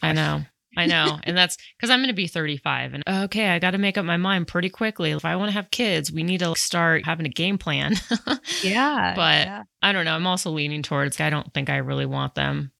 [0.00, 0.42] I know.
[0.76, 1.18] I know.
[1.24, 2.94] And that's because I'm going to be 35.
[2.94, 5.10] And okay, I got to make up my mind pretty quickly.
[5.10, 7.94] If I want to have kids, we need to start having a game plan.
[8.62, 9.14] Yeah.
[9.14, 10.14] But yeah, I don't know.
[10.14, 12.72] I'm also leaning towards, I don't think I really want them.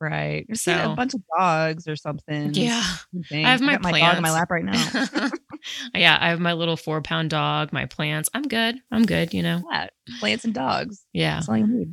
[0.00, 0.46] right.
[0.56, 2.54] So- a bunch of dogs or something.
[2.54, 2.82] Yeah.
[3.12, 3.44] something.
[3.44, 5.28] I have my got my dog in my lap right now.
[5.94, 6.18] yeah.
[6.20, 8.28] I have my little four pound dog, my plants.
[8.34, 8.76] I'm good.
[8.90, 9.62] I'm good, you know?
[9.70, 11.04] yeah, plants and dogs.
[11.12, 11.36] Yeah.
[11.36, 11.92] That's all you need.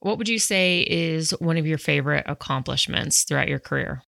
[0.00, 4.02] What would you say is one of your favorite accomplishments throughout your career?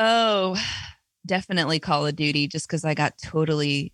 [0.00, 0.56] Oh,
[1.26, 3.92] definitely Call of Duty just because I got totally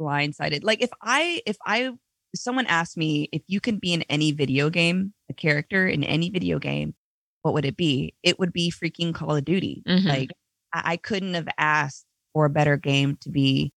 [0.00, 0.64] blindsided.
[0.64, 1.92] Like if I if I
[2.34, 6.30] someone asked me if you can be in any video game, a character in any
[6.30, 6.94] video game,
[7.42, 8.14] what would it be?
[8.22, 9.82] It would be freaking Call of Duty.
[9.88, 10.04] Mhm.
[10.04, 10.30] Like
[10.72, 13.72] I, I couldn't have asked for a better game to be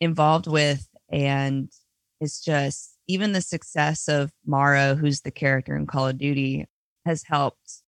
[0.00, 0.88] involved with.
[1.10, 1.70] And
[2.20, 6.66] it's just even the success of Mara, who's the character in Call of Duty,
[7.04, 7.82] has helped,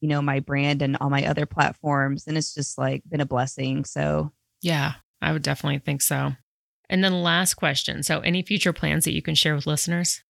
[0.00, 2.26] you know, my brand and all my other platforms.
[2.26, 3.84] And it's just like been a blessing.
[3.84, 4.32] So
[4.62, 6.32] Yeah, I would definitely think so.
[6.88, 8.02] And then last question.
[8.02, 10.22] So, any future plans that you can share with listeners?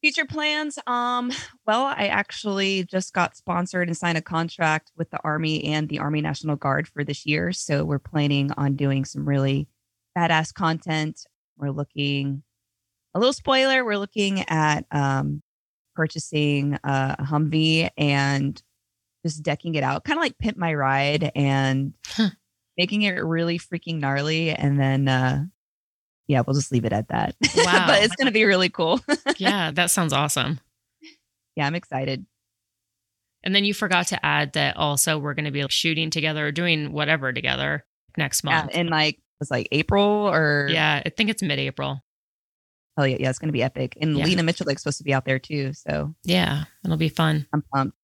[0.00, 1.30] future plans um
[1.66, 5.98] well i actually just got sponsored and signed a contract with the army and the
[5.98, 9.68] army national guard for this year so we're planning on doing some really
[10.16, 11.20] badass content
[11.58, 12.42] we're looking
[13.14, 15.42] a little spoiler we're looking at um
[15.94, 18.62] purchasing a humvee and
[19.24, 22.30] just decking it out kind of like pimp my ride and Huh.
[22.78, 25.44] making it really freaking gnarly and then uh
[26.26, 27.86] yeah we'll just leave it at that Wow.
[27.88, 29.00] but it's gonna be really cool
[29.38, 30.60] yeah, that sounds awesome.
[31.56, 32.24] yeah i'm excited
[33.42, 36.52] And then you forgot to add that also we're going to be shooting together or
[36.52, 37.84] doing whatever together
[38.18, 38.74] next Yeah, month.
[38.74, 42.02] in like was like April or Yeah, I think it's mid April.
[42.98, 43.96] oh yeah, yeah, it's gonna be epic.
[44.00, 44.24] And Yeah.
[44.26, 47.46] Lena Mitchell is supposed to be out there too, so Yeah, it'll be fun.
[47.54, 47.96] I'm pumped.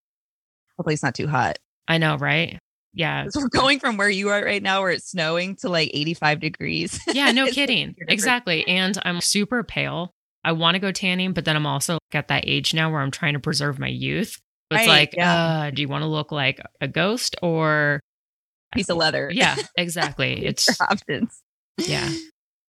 [0.78, 1.58] Hopefully it's not too hot.
[1.88, 2.58] I know, right?
[2.94, 3.26] Yeah.
[3.34, 7.00] We're going from where you are right now, where it's snowing, to like 85 degrees.
[7.12, 7.94] Yeah, no kidding.
[8.08, 8.66] Exactly.
[8.66, 10.10] And I'm super pale.
[10.44, 13.10] I want to go tanning, but then I'm also at that age now where I'm
[13.10, 14.38] trying to preserve my youth.
[14.70, 15.66] It's Right, like, yeah.
[15.66, 18.00] uh, do you want to look like a ghost or
[18.74, 19.30] Piece of leather.
[19.32, 20.44] yeah, exactly.
[20.44, 21.40] It's options.
[21.78, 22.10] yeah.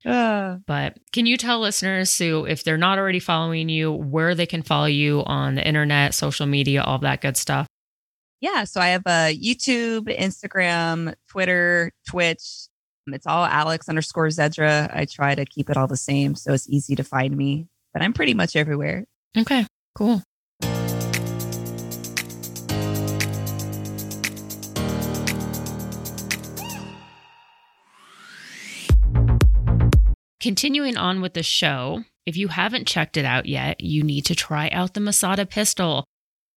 [0.06, 4.46] Uh, But can you tell listeners, Sue, if they're not already following you, where they
[4.46, 7.68] can follow you on the internet, social media, all that good stuff?
[8.42, 8.64] Yeah.
[8.64, 12.68] So I have a YouTube, Instagram, Twitter, Twitch.
[13.08, 14.94] Um, it's all Alex underscore Zedra.
[14.94, 18.02] I try to keep it all the same so it's easy to find me, but
[18.02, 19.06] I'm pretty much everywhere.
[19.38, 19.66] Okay,
[19.96, 20.22] cool.
[30.40, 34.36] Continuing on with the show, if you haven't checked it out yet, you need to
[34.36, 36.06] try out the Masada pistol.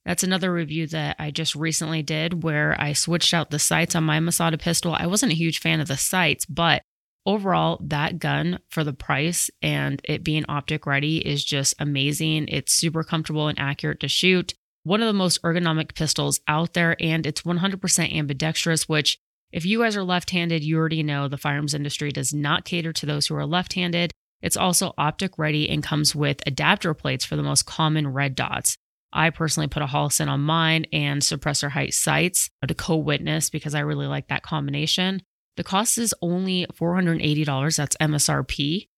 [0.05, 4.05] That's another review that I just recently did where I switched out the sights on
[4.05, 4.97] my Masada pistol.
[4.99, 6.83] I wasn't a huge fan of the sights, but
[7.27, 12.49] overall, that gun for the price and it being optic ready is just amazing.
[12.49, 14.55] It's super comfortable and accurate to shoot.
[14.85, 19.19] One of the most ergonomic pistols out there, and it's 100% ambidextrous, which,
[19.53, 22.93] if you guys are left handed, you already know the firearms industry does not cater
[22.95, 24.13] to those who are left handed.
[24.41, 28.77] It's also optic ready and comes with adapter plates for the most common red dots.
[29.13, 33.75] I personally put a Holosun on mine and suppressor height sights to co witness because
[33.75, 35.23] I really like that combination.
[35.57, 37.77] The cost is only $480.
[37.77, 38.89] That's MSRP.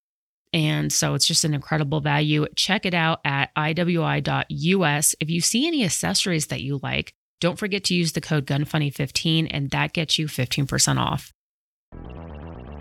[0.53, 2.47] And so it's just an incredible value.
[2.57, 5.15] Check it out at iwi.us.
[5.19, 9.49] If you see any accessories that you like, don't forget to use the code GUNFUNNY15
[9.51, 11.33] and that gets you 15% off.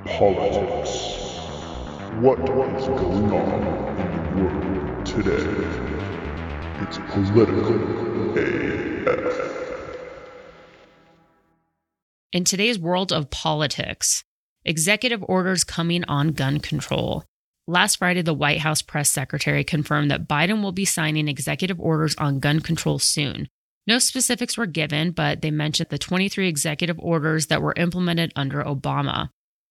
[0.05, 1.17] Politics.
[2.19, 3.61] What is going on
[4.01, 5.80] in the world today?
[6.81, 7.75] It's political
[8.35, 9.51] AF.
[12.33, 14.23] In today's world of politics,
[14.65, 17.23] executive orders coming on gun control.
[17.67, 22.15] Last Friday, the White House press secretary confirmed that Biden will be signing executive orders
[22.15, 23.47] on gun control soon.
[23.85, 28.63] No specifics were given, but they mentioned the 23 executive orders that were implemented under
[28.63, 29.29] Obama.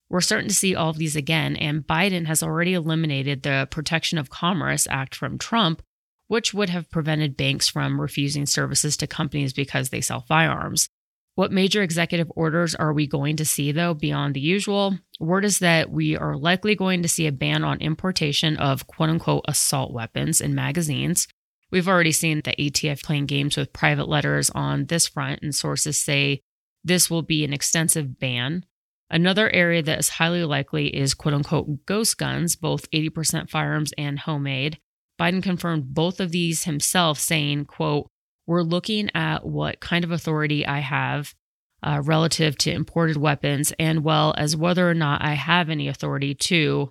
[0.09, 4.17] We're starting to see all of these again, and Biden has already eliminated the Protection
[4.17, 5.83] of Commerce Act from Trump,
[6.31, 10.89] which would have prevented banks from refusing services to companies because they sell firearms.
[11.35, 14.97] What major executive orders are we going to see, though, beyond the usual?
[15.19, 19.11] Word is that we are likely going to see a ban on importation of quote
[19.11, 21.27] unquote assault weapons and magazines.
[21.73, 26.01] We've already seen the ATF playing games with private letters on this front, and sources
[26.01, 26.43] say
[26.85, 28.65] this will be an extensive ban.
[29.11, 34.21] Another area that is highly likely is quote unquote ghost guns, both 80% firearms and
[34.21, 34.79] homemade.
[35.21, 38.09] Biden confirmed both of these himself, saying, quote,
[38.47, 41.35] we're looking at what kind of authority I have
[41.83, 46.35] uh, relative to imported weapons, and well as whether or not I have any authority
[46.47, 46.89] to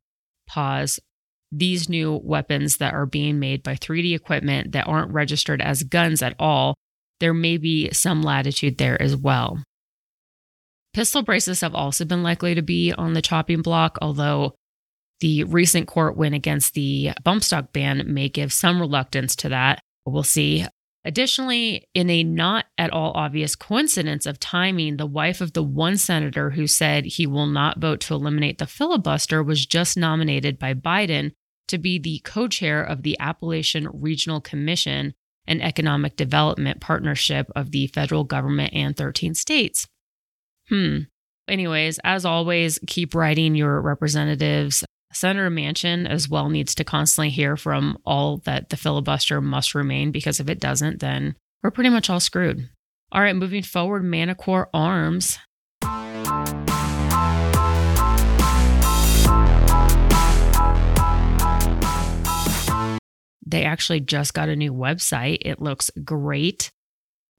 [0.47, 0.99] pause
[1.51, 6.21] these new weapons that are being made by 3D equipment that aren't registered as guns
[6.21, 6.75] at all.
[7.19, 9.63] There may be some latitude there as well.
[10.93, 14.53] Pistol braces have also been likely to be on the chopping block, although
[15.19, 19.81] the recent court win against the bump stock ban may give some reluctance to that.
[20.05, 20.65] We'll see.
[21.05, 25.97] Additionally, in a not at all obvious coincidence of timing, the wife of the one
[25.97, 30.73] senator who said he will not vote to eliminate the filibuster was just nominated by
[30.73, 31.31] Biden
[31.69, 35.13] to be the co chair of the Appalachian Regional Commission
[35.49, 39.87] an Economic Development Partnership of the federal government and 13 states.
[40.69, 40.99] Hmm.
[41.49, 44.85] Anyways, as always, keep writing your representatives.
[45.11, 50.11] Senator Manchin as well needs to constantly hear from all that the filibuster must remain
[50.11, 52.69] because if it doesn't, then we're pretty much all screwed.
[53.11, 55.39] All right, moving forward, Manticore Arms.
[63.45, 65.39] They actually just got a new website.
[65.41, 66.69] It looks great.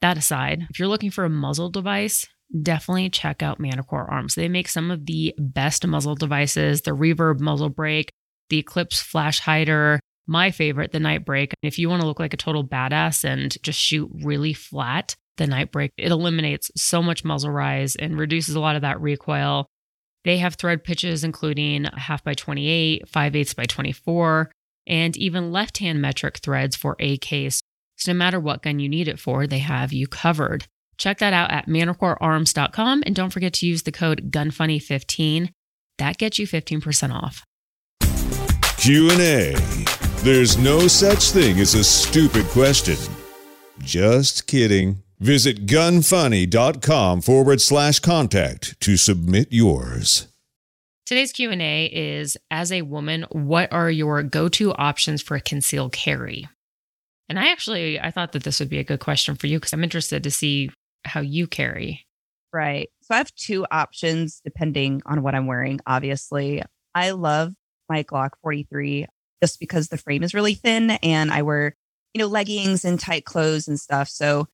[0.01, 2.27] That aside, if you're looking for a muzzle device,
[2.63, 4.35] definitely check out Manticore Arms.
[4.35, 8.11] They make some of the best muzzle devices the Reverb muzzle brake,
[8.49, 11.53] the Eclipse flash hider, my favorite, the Nightbrake.
[11.63, 15.47] If you want to look like a total badass and just shoot really flat, the
[15.47, 19.67] Nightbrake, it eliminates so much muzzle rise and reduces a lot of that recoil.
[20.25, 24.51] They have thread pitches including half by 28, 5 eighths by 24,
[24.87, 27.61] and even left hand metric threads for AKs.
[27.97, 30.67] So no matter what gun you need it for, they have you covered.
[31.01, 35.49] Check that out at manticorearms.com and don't forget to use the code GUNFUNNY15.
[35.97, 37.43] That gets you 15% off.
[38.77, 39.55] Q&A.
[40.23, 42.99] There's no such thing as a stupid question.
[43.79, 45.03] Just kidding.
[45.19, 50.29] Visit gunfunny.com forward slash contact to submit yours.
[51.07, 56.47] Today's Q&A is as a woman, what are your go-to options for a concealed carry?
[57.31, 59.73] And I actually I thought that this would be a good question for you because
[59.73, 60.71] I'm interested to see
[61.05, 62.07] how you carry.
[62.53, 62.91] Right.
[63.03, 65.81] So I have two options depending on what I'm wearing.
[65.87, 66.63] Obviously,
[66.95, 67.53] I love
[67.89, 69.07] my Glock 43
[69.43, 71.77] just because the frame is really thin and I wear,
[72.13, 74.09] you know, leggings and tight clothes and stuff.
[74.09, 74.49] So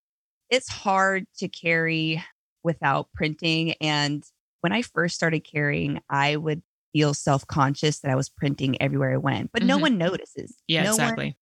[0.50, 2.22] it's hard to carry
[2.62, 3.72] without printing.
[3.80, 4.22] And
[4.60, 9.12] when I first started carrying, I would feel self conscious that I was printing everywhere
[9.14, 9.82] I went, but no Mhm.
[9.82, 10.54] one notices.
[10.68, 11.36] Yeah, no one- exactly.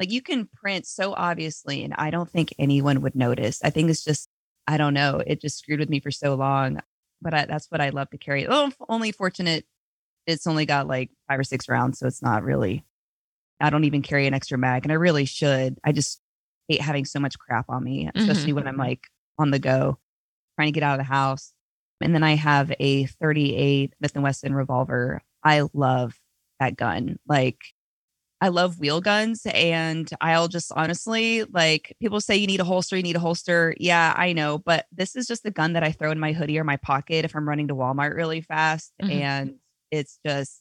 [0.00, 3.60] like you can print so obviously, and I don't think anyone would notice.
[3.62, 4.28] I think it's just,
[4.66, 6.80] I don't know, it just screwed with me for so long.
[7.22, 8.46] But I, that's what I love to carry.
[8.46, 9.64] Oh, only fortunate
[10.26, 12.84] it's only got like five or six rounds, so it's not really.
[13.60, 15.78] I don't even carry an extra mag, and I really should.
[15.84, 16.20] I just
[16.68, 18.54] hate having so much crap on me, especially mm-hmm.
[18.56, 19.06] when I'm like
[19.38, 19.98] on the go,
[20.56, 21.52] trying to get out of the house.
[22.00, 25.22] And then I have a 38 Smith and Wesson revolver.
[25.42, 26.18] I love
[26.60, 27.18] that gun.
[27.28, 27.58] Like
[28.44, 32.94] I love wheel guns and I'll just honestly like people say you need a holster,
[32.94, 33.74] you need a holster.
[33.80, 36.58] Yeah, I know, but this is just the gun that I throw in my hoodie
[36.58, 39.10] or my pocket if I'm running to Walmart really fast Mhm.
[39.10, 39.54] and
[39.90, 40.60] it's just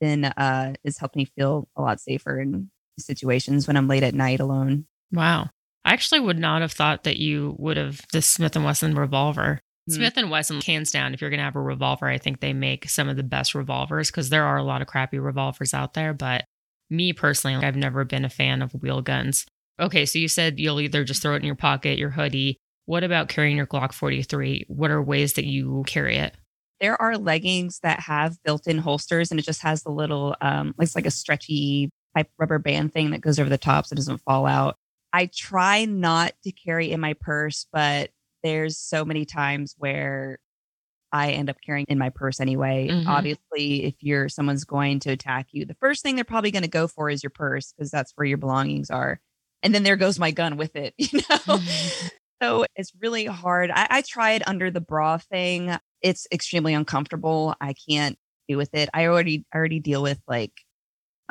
[0.00, 2.70] been uh it's helped me feel a lot safer in
[3.00, 4.86] situations when I'm late at night alone.
[5.10, 5.50] Wow.
[5.84, 9.60] I actually would not have thought that you would have the Smith and Wesson revolver.
[9.88, 9.94] Hmm.
[9.94, 12.52] Smith and Wesson, hands down, if you're going to have a revolver, I think they
[12.52, 15.94] make some of the best revolvers because there are a lot of crappy revolvers out
[15.94, 16.14] there.
[16.14, 16.44] But
[16.90, 19.46] me personally, I've never been a fan of wheel guns.
[19.80, 22.58] Okay, so you said you'll either just throw it in your pocket, your hoodie.
[22.86, 24.66] What about carrying your Glock 43?
[24.68, 26.34] What are ways that you carry it?
[26.80, 30.94] There are leggings that have built-in holsters and it just has the little um it's
[30.94, 34.18] like a stretchy type rubber band thing that goes over the top so it doesn't
[34.18, 34.76] fall out.
[35.12, 38.10] I try not to carry in my purse, but
[38.42, 40.38] there's so many times where
[41.14, 42.88] I end up carrying in my purse anyway.
[42.90, 43.06] Mhm.
[43.06, 46.68] Obviously, if you're someone's going to attack you, the first thing they're probably going to
[46.68, 49.20] go for is your purse because that's where your belongings are.
[49.62, 51.58] And then there goes my gun with it, you know?
[52.42, 53.70] so it's really hard.
[53.70, 55.74] I, I tried under the bra thing.
[56.02, 57.54] It's extremely uncomfortable.
[57.60, 58.90] I can't do with it.
[58.92, 60.52] I already I already deal with like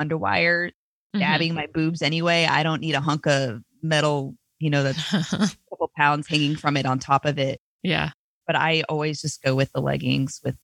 [0.00, 0.70] underwire
[1.14, 1.20] Mhm.
[1.20, 2.44] dabbing my boobs anyway.
[2.50, 5.22] I don't need a hunk of metal, you know, that's a
[5.70, 7.60] couple pounds hanging from it on top of it.
[7.82, 8.10] yeah.
[8.46, 10.56] But I always just go with the leggings with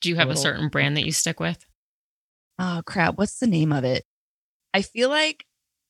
[0.00, 1.64] Do you have a Little- certain brand that you stick with?
[2.58, 4.04] oh crap, what's the name of it?
[4.72, 5.44] I feel like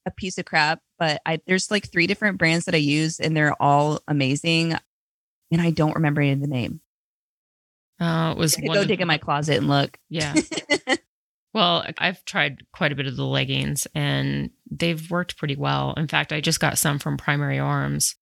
[0.05, 3.37] a piece of crap, but I there's like three different brands that I use and
[3.37, 4.75] they're all amazing.
[5.53, 6.81] And I don't remember any of the name.
[8.01, 9.99] Uh, it was I could one go of- dig in my closet and look.
[10.09, 10.35] Yeah.
[11.55, 15.95] Well, I've tried quite a bit of the leggings and they've worked pretty well.
[15.97, 18.15] In fact, I just got some from Primary Arms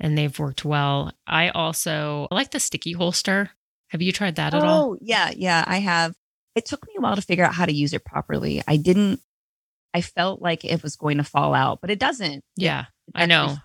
[0.00, 1.12] and they've worked well.
[1.26, 3.50] I also I like the sticky holster.
[3.88, 4.92] Have you tried that at all?
[4.92, 6.14] Oh, yeah, yeah, I have.
[6.54, 8.62] It took me a while to figure out how to use it properly.
[8.66, 9.20] I didn't
[9.94, 12.44] I felt like it was going to fall out, but it doesn't.
[12.54, 13.56] Yeah, It I know.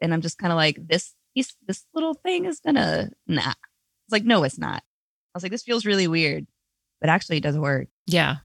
[0.00, 3.40] And I'm just kind of like, this piece, this little thing is gonna nah.
[3.50, 4.82] It's like, no, it's not.
[4.82, 6.46] I was like, this feels really weird.
[7.00, 7.88] But actually it does work.
[8.06, 8.36] Yeah.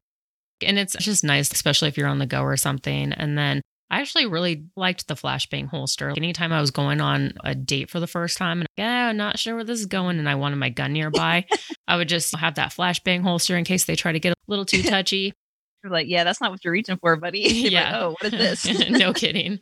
[0.66, 3.14] And it's just nice, especially if you're on the go or something.
[3.14, 3.62] And then
[3.92, 6.10] I actually really liked the flashbang holster.
[6.16, 9.40] Anytime I was going on a date for the first time and yeah, I'm not
[9.40, 11.46] sure where this is going and I wanted my gun nearby,
[11.88, 14.66] I would just have that flashbang holster in case they try to get a little
[14.66, 15.34] too touchy.
[15.84, 17.40] You're like, yeah, that's not what you're reaching for, buddy.
[17.48, 18.00] You're like, Yeah.
[18.02, 18.90] oh, what is this?
[18.90, 19.60] no kidding.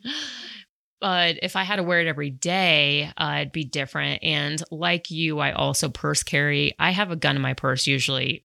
[1.00, 4.24] But if I had to wear it every day, uh, it'd be different.
[4.24, 6.74] And like you, I also purse carry.
[6.78, 8.44] I have a gun in my purse usually,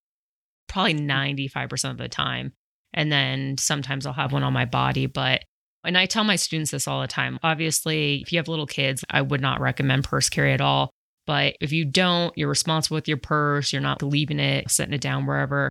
[0.68, 2.52] probably 95% of the time.
[2.92, 5.06] And then sometimes I'll have one on my body.
[5.06, 5.42] But,
[5.84, 7.38] and I tell my students this all the time.
[7.42, 10.90] Obviously, if you have little kids, I would not recommend purse carry at all.
[11.26, 15.00] But if you don't, you're responsible with your purse, you're not leaving it, setting it
[15.00, 15.70] down wherever.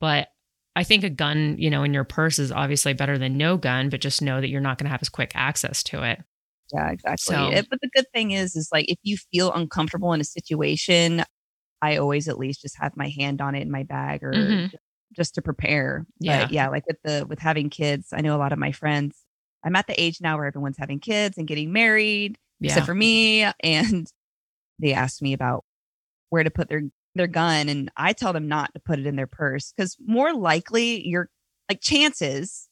[0.00, 0.28] But
[0.76, 3.90] I think a gun, you know, in your purse is obviously better than no gun,
[3.90, 6.20] but just know that you're not going to have as quick access to it.
[6.72, 7.34] Yeah, exactly.
[7.34, 10.24] So- It- but the good thing is, is like if you feel uncomfortable in a
[10.24, 11.22] situation,
[11.82, 14.72] I always at least just have my hand on it in my bag or Mhm.
[15.14, 16.06] just to prepare.
[16.18, 16.44] Yeah.
[16.44, 19.22] But yeah, like with the with having kids, I know a lot of my friends.
[19.64, 22.68] I'm at the age now where everyone's having kids and getting married, Yeah.
[22.72, 23.42] except for me.
[23.62, 24.06] And
[24.78, 25.64] they asked me about
[26.30, 26.82] where to put their
[27.16, 30.34] their gun, and I tell them not to put it in their purse because more
[30.34, 31.30] likely you're
[31.68, 32.68] like chances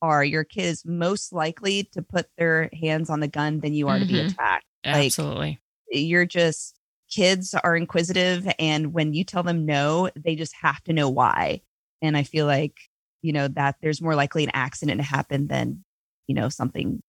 [0.00, 3.88] are your kid is most likely to put their hands on the gun than you
[3.88, 4.30] are to be Mhm.
[4.32, 4.64] attacked.
[4.86, 5.58] Like- Absolutely.
[5.90, 6.76] You're just
[7.10, 11.60] kids are inquisitive, and when you tell them no, they just have to know why.
[12.00, 12.76] And I feel like
[13.22, 15.84] you know that there's more likely an accident to happen than
[16.30, 17.02] you know something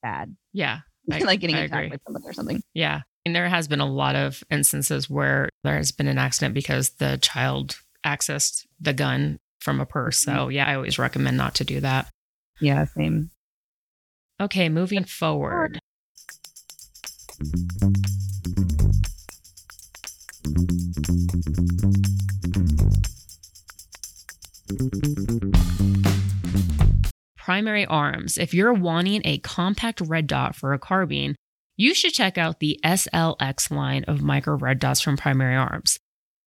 [0.00, 0.80] bad, Yeah.
[1.12, 1.96] I- like getting I attacked agree.
[1.96, 2.62] by someone or something.
[2.72, 3.00] Yeah.
[3.26, 6.90] And there has been a lot of instances where there has been an accident because
[6.90, 10.18] the child accessed the gun from a purse.
[10.18, 10.52] So, mm-hmm.
[10.52, 12.08] yeah, I always recommend not to do that.
[12.60, 13.30] Yeah, same.
[14.40, 15.80] Okay, moving forward.
[27.50, 28.38] Primary Arms.
[28.38, 31.34] If you're wanting a compact red dot for a carbine,
[31.76, 35.98] you should check out the SLX line of micro red dots from Primary Arms.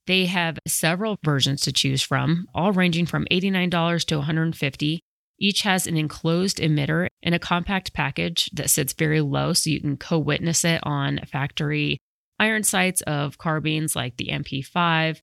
[0.08, 5.00] They have several versions to choose from, all ranging from $89 to $150.
[5.42, 9.82] Each has an enclosed emitter and a compact package that sits very low so you
[9.82, 11.98] can co witness it on factory
[12.40, 15.20] iron sights of carbines like the MP5.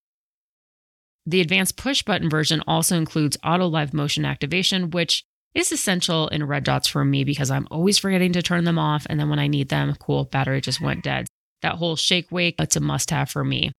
[1.25, 5.25] The advanced push button version also includes auto live motion activation, which
[5.55, 9.07] is essential in red dots for me because I'm always forgetting to turn them off.
[9.09, 11.27] And then when I need them, cool, battery just went dead.
[11.63, 13.73] That whole shake wake, it's a must have for me.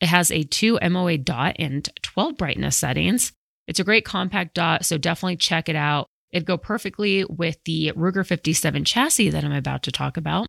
[0.00, 3.32] It has a 2 MOA dot and 12 brightness settings.
[3.66, 6.06] It's a great compact dot, so definitely check it out.
[6.30, 10.46] It'd go perfectly with the Ruger 57 chassis that I'm about to talk about.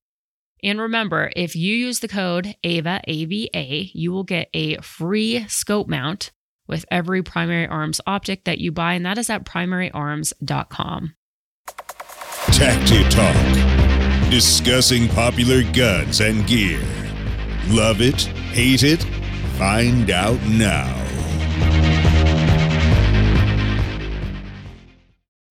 [0.62, 5.88] And remember, if you use the code AVA, AVA, you will get a free scope
[5.88, 6.32] mount
[6.70, 11.16] with every primary arms optic that you buy, and that is at primaryarms.com.
[12.52, 14.32] Tacti Talk.
[14.32, 16.82] Discussing popular guns and gear.
[17.68, 18.22] Love it?
[18.54, 19.04] Hate it?
[19.58, 20.96] Find out now.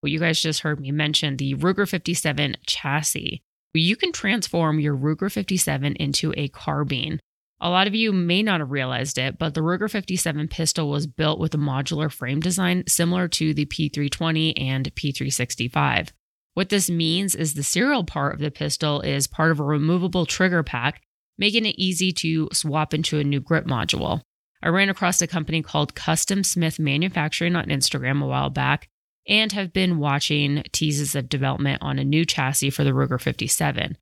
[0.01, 3.43] Well, you guys just heard me mention the Ruger 57 chassis.
[3.73, 7.19] You can transform your Ruger 57 into a carbine.
[7.61, 11.07] A lot of you may not have realized it, but the Ruger 57 pistol was
[11.07, 16.09] built with a modular frame design similar to the P320 and P365.
[16.53, 20.25] What this means is the serial part of the pistol is part of a removable
[20.25, 21.01] trigger pack,
[21.37, 24.21] making it easy to swap into a new grip module.
[24.63, 28.87] I ran across a company called Custom Smith Manufacturing on Instagram a while back
[29.27, 33.97] and have been watching teases of development on a new chassis for the Ruger 57.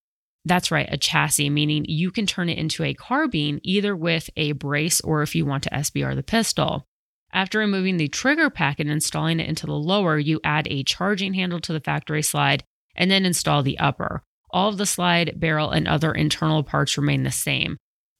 [0.47, 4.53] That's right, a chassis, meaning you can turn it into a carbine either with a
[4.53, 6.85] brace or if you want to SBR the pistol.
[7.33, 11.33] After removing the trigger pack and installing it into the lower, you add a charging
[11.33, 12.63] handle to the factory slide
[12.95, 14.23] and then install the upper.
[14.49, 17.75] All of the slide, barrel, and other internal parts remain the same.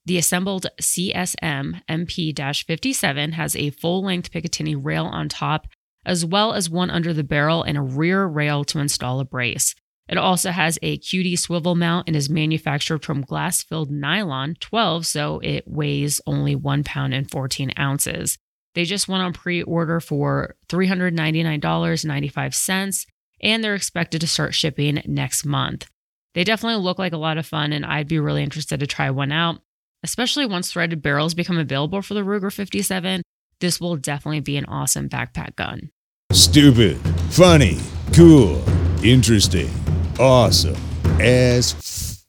[0.06, 5.68] The assembled CSM MP 57 has a full length Picatinny rail on top,
[6.06, 9.74] as well as one under the barrel and a rear rail to install a brace.
[10.10, 15.06] It also has a QD swivel mount and is manufactured from glass filled nylon 12,
[15.06, 18.38] so it weighs only one pound and 14 ounces.
[18.74, 23.06] They just went on pre order for $399.95,
[23.42, 25.88] and they're expected to start shipping next month.
[26.36, 29.10] They definitely look like a lot of fun, and I'd be really interested to try
[29.10, 29.62] one out,
[30.04, 33.24] especially once threaded barrels become available for the Ruger 57.
[33.60, 35.90] This will definitely be an awesome backpack gun.
[36.32, 36.98] Stupid,
[37.32, 37.80] funny,
[38.14, 38.62] cool,
[39.04, 39.72] interesting,
[40.20, 40.76] awesome,
[41.20, 42.26] as f-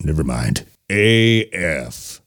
[0.00, 0.66] Never mind.
[0.90, 2.20] AF.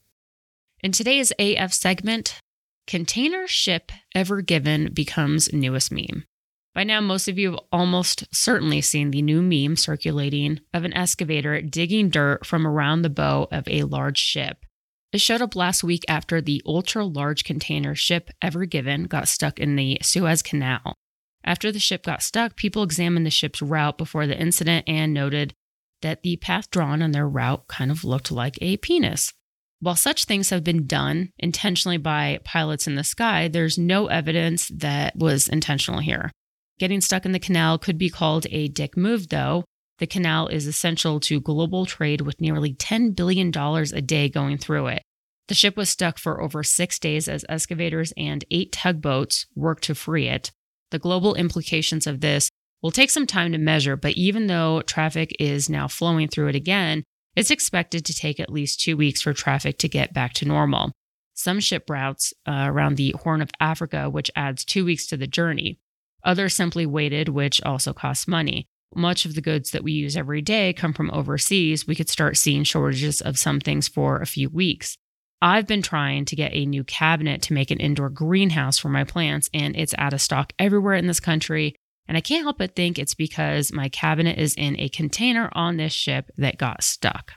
[0.81, 2.39] In today's AF segment,
[2.87, 6.25] container ship ever given becomes newest meme.
[6.73, 10.93] By now, most of you have almost certainly seen the new meme circulating of an
[10.93, 14.65] excavator digging dirt from around the bow of a large ship.
[15.11, 19.59] It showed up last week after the ultra large container ship Ever Given got stuck
[19.59, 20.95] in the Suez Canal.
[21.43, 25.53] After the ship got stuck, people examined the ship's route before the incident and noted
[26.01, 29.33] that the path drawn on their route kind of looked like a penis.
[29.81, 34.69] While such things have been done intentionally by pilots in the sky, there's no evidence
[34.75, 36.31] that was intentional here.
[36.79, 39.63] Getting stuck in the canal could be called a dick move, though.
[39.99, 44.87] The canal is essential to global trade with nearly $10 billion a day going through
[44.87, 45.03] it.
[45.47, 49.95] The ship was stuck for over six days as excavators and eight tugboats worked to
[49.95, 50.51] free it.
[50.91, 52.49] The global implications of this
[52.81, 56.55] will take some time to measure, but even though traffic is now flowing through it
[56.55, 57.03] again,
[57.35, 60.91] it's expected to take at least two weeks for traffic to get back to normal.
[61.33, 65.27] Some ship routes uh, around the Horn of Africa, which adds two weeks to the
[65.27, 65.79] journey.
[66.23, 68.65] Others simply waited, which also costs money.
[68.95, 71.87] Much of the goods that we use every day come from overseas.
[71.87, 74.97] We could start seeing shortages of some things for a few weeks.
[75.41, 79.05] I've been trying to get a new cabinet to make an indoor greenhouse for my
[79.05, 81.75] plants, and it's out of stock everywhere in this country.
[82.07, 85.77] And I can't help but think it's because my cabinet is in a container on
[85.77, 87.31] this ship that got stuck.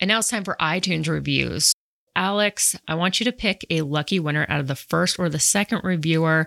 [0.00, 1.72] And now it's time for iTunes reviews.
[2.16, 5.38] Alex, I want you to pick a lucky winner out of the first or the
[5.38, 6.46] second reviewer.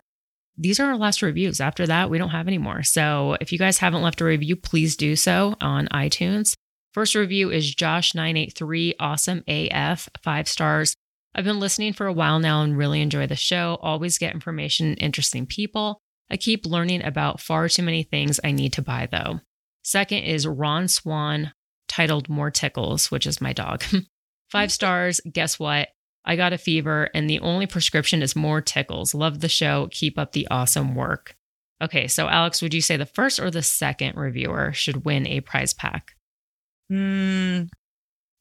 [0.58, 1.62] These are our last reviews.
[1.62, 2.84] After that, we don't have any more.
[2.84, 6.55] So if you guys haven't left a review, please do so on iTunes.
[6.98, 10.95] First review is Josh983, awesome AF, five stars.
[11.36, 13.78] I've been listening for a while now and really enjoy the show.
[13.84, 16.00] Always get information, interesting people.
[16.32, 19.41] I keep learning about far too many things I need to buy, though.
[19.84, 21.54] Second is Ron Swan,
[21.88, 23.84] titled More Tickles, which is my dog.
[24.50, 24.70] Five mm-hmm.
[24.70, 25.22] stars.
[25.32, 25.89] Guess what?
[26.26, 29.14] I got a fever, and the only prescription is more tickles.
[29.14, 29.88] Love the show.
[29.91, 31.36] Keep up the awesome work.
[31.80, 35.41] Okay, so Alex, would you say the first or the second reviewer should win a
[35.41, 36.16] prize pack?
[36.90, 37.64] Hmm.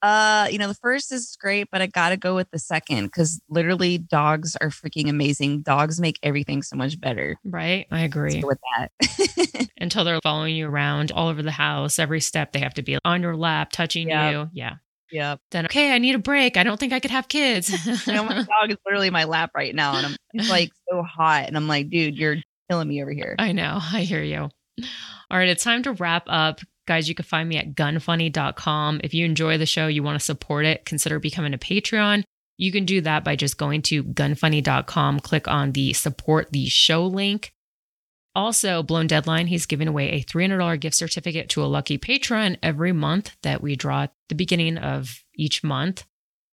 [0.03, 3.41] Uh, you know, the first is great, but I gotta go with the second because
[3.49, 5.63] literally dogs are freaking amazing.
[5.63, 7.39] Dogs make everything so much better.
[7.45, 7.87] Right?
[7.91, 8.43] I agree.
[8.45, 9.69] with that.
[9.81, 12.99] Until they're following you around all over the house, every step they have to be
[13.05, 14.33] on your lap, touching Yep.
[14.33, 14.51] you.
[14.53, 14.75] Yeah.
[15.11, 15.41] yep.
[15.51, 16.57] Then, okay, I need a break.
[16.57, 17.71] I don't think I could have kids.
[18.07, 21.03] You know, my dog is literally in my lap right now, and I'm like so
[21.03, 22.37] hot, and I'm like, dude, you're
[22.71, 23.35] killing me over here.
[23.39, 23.79] I know.
[23.93, 24.51] I hear you.
[25.31, 26.61] All right, it's time to wrap up.
[26.87, 29.01] Guys, you can find me at gunfunny.com.
[29.03, 32.23] If you enjoy the show, you want to support it, consider becoming a Patreon.
[32.59, 37.05] You can do that by just going to gunfunny.com, click on the support the show
[37.07, 37.53] link.
[38.35, 42.93] Also, Blown Deadline, he's giving away a $300 gift certificate to a lucky patron every
[42.93, 46.05] month that we draw at the beginning of each month.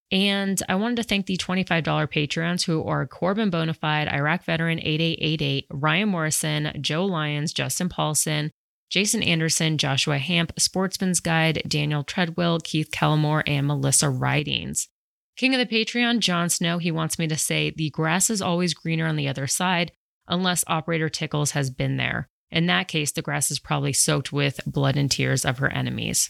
[0.09, 5.67] And I wanted to thank the $25 patrons who are Corbin Bonafide, Iraq Veteran 8888,
[5.71, 8.51] Ryan Morrison, Joe Lyons, Justin Paulson,
[8.89, 14.87] Jason Anderson, Joshua Hamp, Sportsman's Guide, Daniel Treadwell, Keith Kellamore, and Melissa Ridings.
[15.35, 18.73] King of the Patreon, Jon Snow, he wants me to say the grass is always
[18.73, 19.91] greener on the other side
[20.27, 22.29] unless Operator Tickles has been there.
[22.51, 26.29] In that case, the grass is probably soaked with blood and tears of her enemies.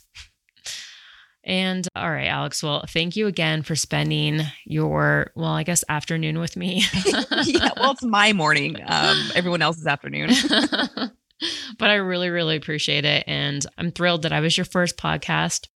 [1.43, 6.39] And all right, Alex, well, thank you again for spending your, well, I guess afternoon
[6.39, 6.85] with me.
[7.43, 8.77] yeah, well, it's my morning.
[8.93, 10.29] Um, everyone else's afternoon.
[11.77, 13.23] but I really, really appreciate it.
[13.27, 15.67] And I'm thrilled that I was your first podcast.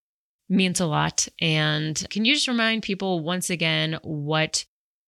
[0.50, 1.28] Means a lot.
[1.42, 4.66] And can you just remind people once again what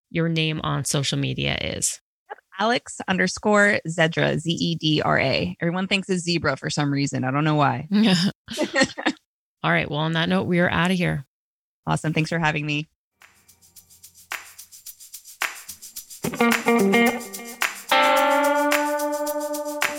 [0.09, 2.01] your name on social media is?
[2.59, 5.55] Alex underscore Zedra, Z E D R A.
[5.61, 7.23] Everyone thinks it's zebra for some reason.
[7.23, 7.87] I don't know why.
[9.63, 9.89] All right.
[9.89, 11.25] Well, on that note, we are out of here.
[11.87, 12.11] awesome.
[12.13, 12.89] Thanks for having me.